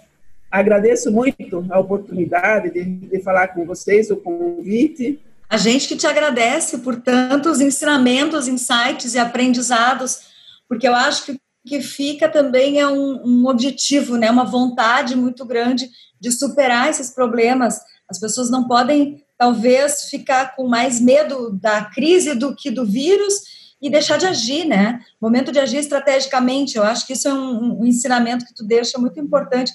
agradeço 0.51 1.11
muito 1.11 1.65
a 1.71 1.79
oportunidade 1.79 2.71
de, 2.71 2.85
de 2.85 3.23
falar 3.23 3.49
com 3.49 3.65
vocês, 3.65 4.11
o 4.11 4.17
convite. 4.17 5.21
A 5.49 5.57
gente 5.57 5.89
que 5.89 5.97
te 5.97 6.07
agradece 6.07 6.79
por 6.79 6.97
tantos 6.97 7.61
ensinamentos, 7.61 8.49
insights 8.49 9.15
e 9.15 9.19
aprendizados, 9.19 10.23
porque 10.69 10.89
eu 10.89 10.95
acho 10.95 11.27
que 11.27 11.41
que 11.67 11.83
fica 11.83 12.29
também 12.29 12.79
é 12.79 12.87
um, 12.87 13.21
um 13.25 13.49
objetivo, 13.49 14.17
né, 14.17 14.31
uma 14.31 14.45
vontade 14.45 15.17
muito 15.17 15.45
grande 15.45 15.91
de 16.21 16.31
superar 16.31 16.89
esses 16.89 17.11
problemas. 17.11 17.81
As 18.09 18.21
pessoas 18.21 18.49
não 18.49 18.69
podem 18.69 19.26
talvez 19.39 20.05
ficar 20.09 20.57
com 20.57 20.67
mais 20.67 21.01
medo 21.01 21.51
da 21.53 21.85
crise 21.85 22.35
do 22.35 22.55
que 22.55 22.71
do 22.71 22.85
vírus 22.85 23.35
e 23.81 23.91
deixar 23.91 24.17
de 24.17 24.27
agir, 24.27 24.65
né? 24.65 25.01
Momento 25.21 25.53
de 25.53 25.59
agir 25.59 25.79
estrategicamente. 25.79 26.77
Eu 26.77 26.83
acho 26.83 27.07
que 27.07 27.13
isso 27.13 27.29
é 27.29 27.35
um, 27.35 27.81
um 27.81 27.85
ensinamento 27.85 28.47
que 28.47 28.55
tu 28.55 28.65
deixa 28.65 28.99
muito 28.99 29.21
importante. 29.21 29.73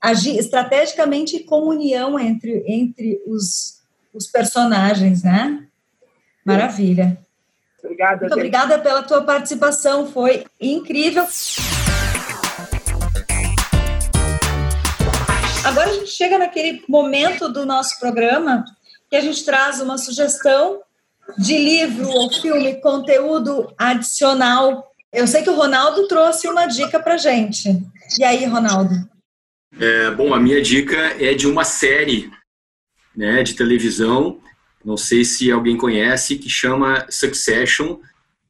Agir 0.00 0.36
estrategicamente 0.36 1.36
e 1.36 1.44
comunhão 1.44 2.18
entre, 2.18 2.64
entre 2.66 3.20
os, 3.26 3.80
os 4.12 4.26
personagens, 4.26 5.22
né? 5.22 5.66
Maravilha. 6.44 7.18
Obrigada. 7.82 8.20
Muito 8.20 8.32
obrigada 8.32 8.78
pela 8.78 9.02
tua 9.02 9.22
participação, 9.22 10.06
foi 10.06 10.44
incrível. 10.60 11.26
Agora 15.64 15.90
a 15.90 15.92
gente 15.94 16.10
chega 16.10 16.38
naquele 16.38 16.82
momento 16.88 17.48
do 17.48 17.64
nosso 17.64 17.98
programa 17.98 18.64
que 19.14 19.18
a 19.18 19.20
gente 19.20 19.44
traz 19.44 19.80
uma 19.80 19.96
sugestão 19.96 20.80
de 21.38 21.56
livro 21.56 22.08
ou 22.08 22.32
filme, 22.32 22.80
conteúdo 22.80 23.72
adicional. 23.78 24.90
Eu 25.12 25.28
sei 25.28 25.44
que 25.44 25.50
o 25.50 25.54
Ronaldo 25.54 26.08
trouxe 26.08 26.48
uma 26.48 26.66
dica 26.66 26.98
para 26.98 27.16
gente. 27.16 27.80
E 28.18 28.24
aí, 28.24 28.44
Ronaldo? 28.44 28.92
É, 29.78 30.10
bom, 30.10 30.34
a 30.34 30.40
minha 30.40 30.60
dica 30.60 30.96
é 31.24 31.32
de 31.32 31.46
uma 31.46 31.62
série 31.62 32.28
né, 33.14 33.44
de 33.44 33.54
televisão, 33.54 34.40
não 34.84 34.96
sei 34.96 35.24
se 35.24 35.48
alguém 35.48 35.76
conhece, 35.76 36.36
que 36.36 36.50
chama 36.50 37.06
Succession. 37.08 38.00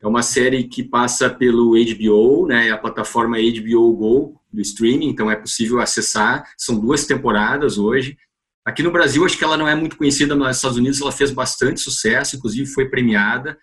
É 0.00 0.06
uma 0.06 0.22
série 0.22 0.64
que 0.64 0.82
passa 0.82 1.28
pelo 1.28 1.74
HBO, 1.74 2.46
né, 2.46 2.70
a 2.70 2.78
plataforma 2.78 3.36
HBO 3.36 3.92
Go 3.92 4.40
do 4.50 4.62
streaming, 4.62 5.08
então 5.08 5.30
é 5.30 5.36
possível 5.36 5.78
acessar. 5.78 6.50
São 6.56 6.80
duas 6.80 7.04
temporadas 7.04 7.76
hoje. 7.76 8.16
Aqui 8.64 8.82
no 8.82 8.90
Brasil, 8.90 9.24
acho 9.24 9.36
que 9.36 9.44
ela 9.44 9.56
não 9.56 9.68
é 9.68 9.74
muito 9.74 9.96
conhecida, 9.96 10.34
mas 10.34 10.48
nos 10.48 10.56
Estados 10.56 10.78
Unidos 10.78 11.00
ela 11.00 11.12
fez 11.12 11.30
bastante 11.30 11.80
sucesso, 11.80 12.36
inclusive 12.36 12.66
foi 12.66 12.88
premiada. 12.88 13.58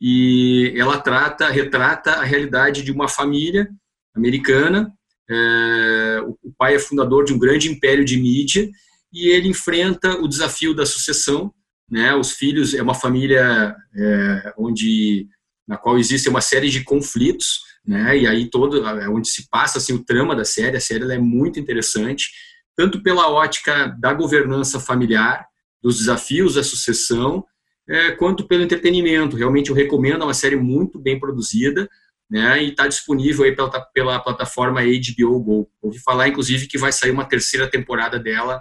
E 0.00 0.74
ela 0.76 0.98
trata, 0.98 1.48
retrata 1.48 2.14
a 2.14 2.24
realidade 2.24 2.82
de 2.82 2.90
uma 2.90 3.06
família 3.06 3.68
americana. 4.14 4.92
É, 5.30 6.20
o 6.42 6.52
pai 6.58 6.74
é 6.74 6.78
fundador 6.80 7.24
de 7.24 7.32
um 7.32 7.38
grande 7.38 7.70
império 7.70 8.04
de 8.04 8.16
mídia 8.16 8.68
e 9.12 9.28
ele 9.28 9.48
enfrenta 9.48 10.20
o 10.20 10.26
desafio 10.26 10.74
da 10.74 10.84
sucessão. 10.84 11.54
Né? 11.88 12.12
Os 12.14 12.32
filhos 12.32 12.74
é 12.74 12.82
uma 12.82 12.94
família 12.94 13.76
é, 13.94 14.54
onde 14.58 15.28
na 15.68 15.76
qual 15.76 15.96
existe 15.98 16.28
uma 16.28 16.40
série 16.40 16.68
de 16.68 16.82
conflitos, 16.82 17.60
né? 17.86 18.18
E 18.18 18.26
aí 18.26 18.50
todo 18.50 18.84
é 18.84 19.08
onde 19.08 19.28
se 19.28 19.48
passa 19.48 19.78
assim 19.78 19.92
o 19.92 20.04
trama 20.04 20.34
da 20.34 20.44
série. 20.44 20.76
A 20.76 20.80
série 20.80 21.10
é 21.12 21.18
muito 21.18 21.60
interessante 21.60 22.30
tanto 22.82 23.00
pela 23.00 23.30
ótica 23.30 23.96
da 24.00 24.12
governança 24.12 24.80
familiar, 24.80 25.46
dos 25.80 25.98
desafios 25.98 26.54
da 26.54 26.64
sucessão, 26.64 27.44
é, 27.88 28.10
quanto 28.10 28.44
pelo 28.48 28.64
entretenimento. 28.64 29.36
Realmente 29.36 29.70
eu 29.70 29.76
recomendo, 29.76 30.22
é 30.22 30.24
uma 30.24 30.34
série 30.34 30.56
muito 30.56 30.98
bem 30.98 31.16
produzida, 31.16 31.88
né, 32.28 32.60
e 32.60 32.70
está 32.70 32.88
disponível 32.88 33.44
aí 33.44 33.54
pela, 33.54 33.70
pela 33.94 34.18
plataforma 34.18 34.80
HBO 34.82 35.38
Go. 35.40 35.70
Ouvi 35.80 36.00
falar, 36.00 36.26
inclusive, 36.26 36.66
que 36.66 36.76
vai 36.76 36.90
sair 36.90 37.12
uma 37.12 37.24
terceira 37.24 37.70
temporada 37.70 38.18
dela, 38.18 38.60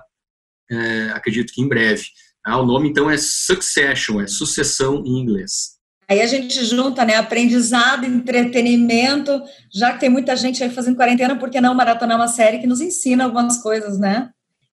é, 0.70 1.10
acredito 1.16 1.52
que 1.52 1.60
em 1.64 1.68
breve. 1.68 2.04
Ah, 2.46 2.60
o 2.60 2.66
nome, 2.66 2.90
então, 2.90 3.10
é 3.10 3.18
Succession, 3.18 4.22
é 4.22 4.28
sucessão 4.28 5.04
em 5.04 5.18
inglês. 5.18 5.81
Aí 6.12 6.20
a 6.20 6.28
gente 6.28 6.66
junta, 6.66 7.06
né, 7.06 7.16
aprendizado, 7.16 8.06
entretenimento, 8.06 9.42
já 9.74 9.94
que 9.94 10.02
tem 10.02 10.10
muita 10.10 10.36
gente 10.36 10.62
aí 10.62 10.70
fazendo 10.70 10.98
quarentena, 10.98 11.38
por 11.38 11.50
que 11.50 11.62
não 11.62 11.74
maratonar 11.74 12.18
uma 12.18 12.28
série 12.28 12.60
que 12.60 12.68
nos 12.68 12.82
ensina 12.82 13.24
algumas 13.24 13.60
coisas, 13.60 13.98
né? 13.98 14.30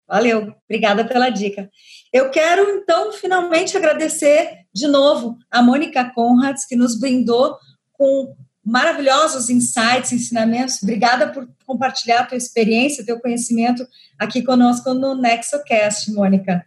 Valeu, 0.06 0.54
obrigada 0.66 1.06
pela 1.06 1.30
dica. 1.30 1.70
Eu 2.12 2.28
quero, 2.28 2.68
então, 2.68 3.12
finalmente 3.12 3.74
agradecer 3.74 4.58
de 4.74 4.86
novo 4.86 5.38
a 5.50 5.62
Mônica 5.62 6.04
Conrads, 6.14 6.66
que 6.66 6.76
nos 6.76 7.00
brindou 7.00 7.56
com 7.94 8.36
maravilhosos 8.62 9.48
insights, 9.48 10.12
ensinamentos. 10.12 10.82
Obrigada 10.82 11.28
por 11.28 11.48
compartilhar 11.64 12.20
a 12.20 12.26
tua 12.26 12.36
experiência, 12.36 13.06
teu 13.06 13.18
conhecimento 13.18 13.88
aqui 14.18 14.42
conosco 14.42 14.92
no 14.92 15.14
NexoCast, 15.14 16.12
Mônica. 16.12 16.62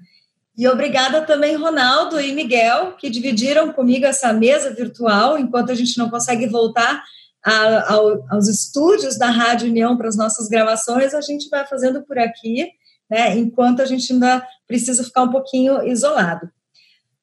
E 0.57 0.67
obrigada 0.67 1.21
também, 1.21 1.55
Ronaldo 1.55 2.19
e 2.19 2.33
Miguel, 2.33 2.93
que 2.93 3.09
dividiram 3.09 3.73
comigo 3.73 4.05
essa 4.05 4.31
mesa 4.31 4.73
virtual, 4.73 5.37
enquanto 5.37 5.71
a 5.71 5.75
gente 5.75 5.97
não 5.97 6.09
consegue 6.09 6.47
voltar 6.47 7.03
a, 7.43 7.93
ao, 7.93 8.25
aos 8.29 8.47
estúdios 8.47 9.17
da 9.17 9.29
Rádio 9.29 9.67
União 9.67 9.97
para 9.97 10.07
as 10.07 10.15
nossas 10.15 10.47
gravações, 10.47 11.13
a 11.13 11.21
gente 11.21 11.49
vai 11.49 11.65
fazendo 11.67 12.03
por 12.03 12.17
aqui, 12.17 12.69
né, 13.09 13.37
enquanto 13.37 13.81
a 13.81 13.85
gente 13.85 14.11
ainda 14.13 14.45
precisa 14.65 15.03
ficar 15.03 15.23
um 15.23 15.29
pouquinho 15.29 15.85
isolado. 15.85 16.49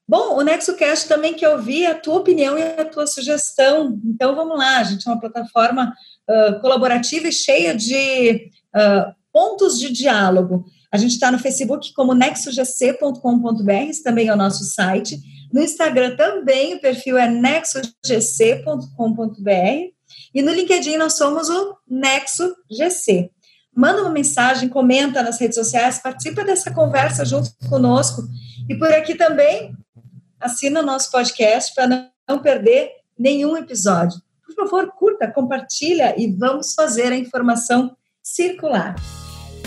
Bom, 0.07 0.37
o 0.37 0.43
NexoCast 0.43 1.09
também 1.09 1.33
que 1.33 1.47
eu 1.47 1.61
vi 1.62 1.87
a 1.87 1.95
tua 1.95 2.16
opinião 2.16 2.59
e 2.59 2.62
a 2.62 2.85
tua 2.85 3.07
sugestão. 3.07 3.99
Então, 4.05 4.35
vamos 4.37 4.59
lá, 4.59 4.78
a 4.78 4.85
gente 4.85 5.09
é 5.09 5.11
uma 5.11 5.18
plataforma 5.18 5.95
uh, 6.28 6.61
colaborativa 6.61 7.28
e 7.28 7.33
cheia 7.33 7.74
de 7.74 8.51
uh, 8.76 9.14
pontos 9.33 9.78
de 9.78 9.91
diálogo. 9.91 10.66
A 10.93 10.99
gente 10.99 11.12
está 11.12 11.30
no 11.30 11.38
Facebook 11.38 11.95
como 11.95 12.12
nexogc.com.br, 12.12 14.03
também 14.05 14.28
é 14.28 14.34
o 14.34 14.36
nosso 14.36 14.62
site. 14.64 15.18
No 15.51 15.62
Instagram 15.62 16.16
também 16.16 16.74
o 16.74 16.80
perfil 16.80 17.16
é 17.16 17.26
nexogc.com.br. 17.28 19.93
E 20.34 20.43
no 20.43 20.53
LinkedIn 20.53 20.99
nós 20.99 21.16
somos 21.16 21.49
o 21.49 21.76
Nexo 21.88 22.55
GC. 22.70 23.30
Manda 23.74 24.03
uma 24.03 24.11
mensagem, 24.11 24.68
comenta 24.68 25.22
nas 25.22 25.40
redes 25.40 25.57
sociais, 25.57 25.99
participa 25.99 26.45
dessa 26.45 26.70
conversa 26.70 27.24
junto 27.24 27.51
conosco. 27.70 28.22
E 28.68 28.74
por 28.74 28.93
aqui 28.93 29.14
também, 29.14 29.74
assina 30.38 30.80
o 30.80 30.86
nosso 30.86 31.11
podcast 31.11 31.74
para 31.74 32.11
não 32.28 32.43
perder 32.43 32.90
nenhum 33.18 33.57
episódio. 33.57 34.20
Por 34.45 34.55
favor, 34.55 34.93
curta, 34.93 35.30
compartilha 35.30 36.14
e 36.20 36.30
vamos 36.30 36.74
fazer 36.74 37.12
a 37.12 37.16
informação 37.16 37.97
circular. 38.22 38.95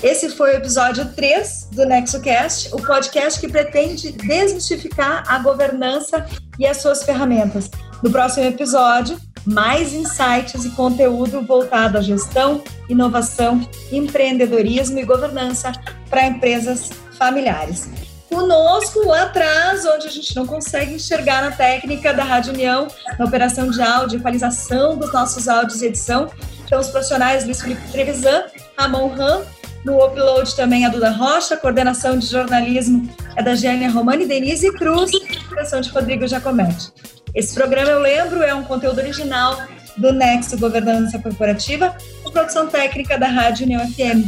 Esse 0.03 0.29
foi 0.29 0.53
o 0.53 0.57
episódio 0.57 1.05
3 1.13 1.69
do 1.71 1.85
NexoCast, 1.85 2.69
o 2.73 2.77
podcast 2.77 3.39
que 3.39 3.47
pretende 3.47 4.11
desmistificar 4.11 5.23
a 5.27 5.39
governança 5.39 6.25
e 6.59 6.67
as 6.67 6.77
suas 6.77 7.03
ferramentas. 7.03 7.69
No 8.03 8.11
próximo 8.11 8.45
episódio, 8.45 9.19
mais 9.45 9.93
insights 9.93 10.65
e 10.65 10.69
conteúdo 10.71 11.41
voltado 11.41 11.97
à 11.97 12.01
gestão, 12.01 12.63
inovação, 12.89 13.67
empreendedorismo 13.91 14.99
e 14.99 15.05
governança 15.05 15.71
para 16.09 16.27
empresas 16.27 16.89
familiares. 17.17 17.89
Conosco 18.29 19.07
lá 19.07 19.23
atrás, 19.23 19.85
onde 19.85 20.07
a 20.07 20.11
gente 20.11 20.35
não 20.35 20.45
consegue 20.45 20.95
enxergar 20.95 21.41
na 21.41 21.51
técnica 21.51 22.13
da 22.13 22.23
Rádio 22.23 22.53
União, 22.53 22.87
na 23.17 23.25
operação 23.25 23.69
de 23.69 23.81
áudio, 23.81 24.19
equalização 24.19 24.97
dos 24.97 25.13
nossos 25.13 25.47
áudios 25.47 25.81
e 25.81 25.85
edição, 25.85 26.29
estão 26.59 26.79
os 26.79 26.89
profissionais 26.89 27.45
Luiz 27.45 27.61
Felipe 27.61 27.91
Trevisan, 27.91 28.43
Ramon 28.77 29.07
Ram 29.09 29.43
no 29.85 30.03
upload 30.03 30.53
também 30.55 30.83
a 30.83 30.89
Duda 30.89 31.11
Rocha, 31.11 31.55
coordenação 31.55 32.17
de 32.17 32.25
jornalismo 32.25 33.07
é 33.35 33.43
da 33.43 33.55
Gênia 33.55 33.89
Romani 33.89 34.25
Denise 34.25 34.71
Cruz, 34.73 35.11
direção 35.47 35.79
de 35.79 35.89
Rodrigo 35.89 36.27
Giacometti. 36.27 36.91
Esse 37.35 37.53
programa, 37.53 37.91
eu 37.91 37.99
lembro, 37.99 38.41
é 38.41 38.53
um 38.53 38.63
conteúdo 38.63 38.97
original 38.97 39.61
do 39.95 40.11
Nexo 40.11 40.57
Governança 40.57 41.19
Corporativa, 41.19 41.95
com 42.23 42.31
produção 42.31 42.67
técnica 42.67 43.17
da 43.17 43.27
Rádio 43.27 43.65
União 43.65 43.87
FM. 43.87 44.27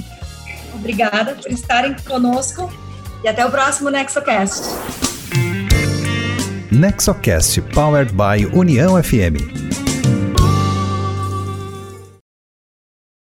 Obrigada 0.75 1.33
por 1.33 1.51
estarem 1.51 1.95
conosco 2.07 2.71
e 3.23 3.27
até 3.27 3.43
o 3.43 3.49
próximo 3.49 3.89
NexoCast. 3.89 4.61
NexoCast, 6.71 7.61
powered 7.73 8.13
by 8.13 8.45
União 8.53 9.01
FM. 9.01 9.86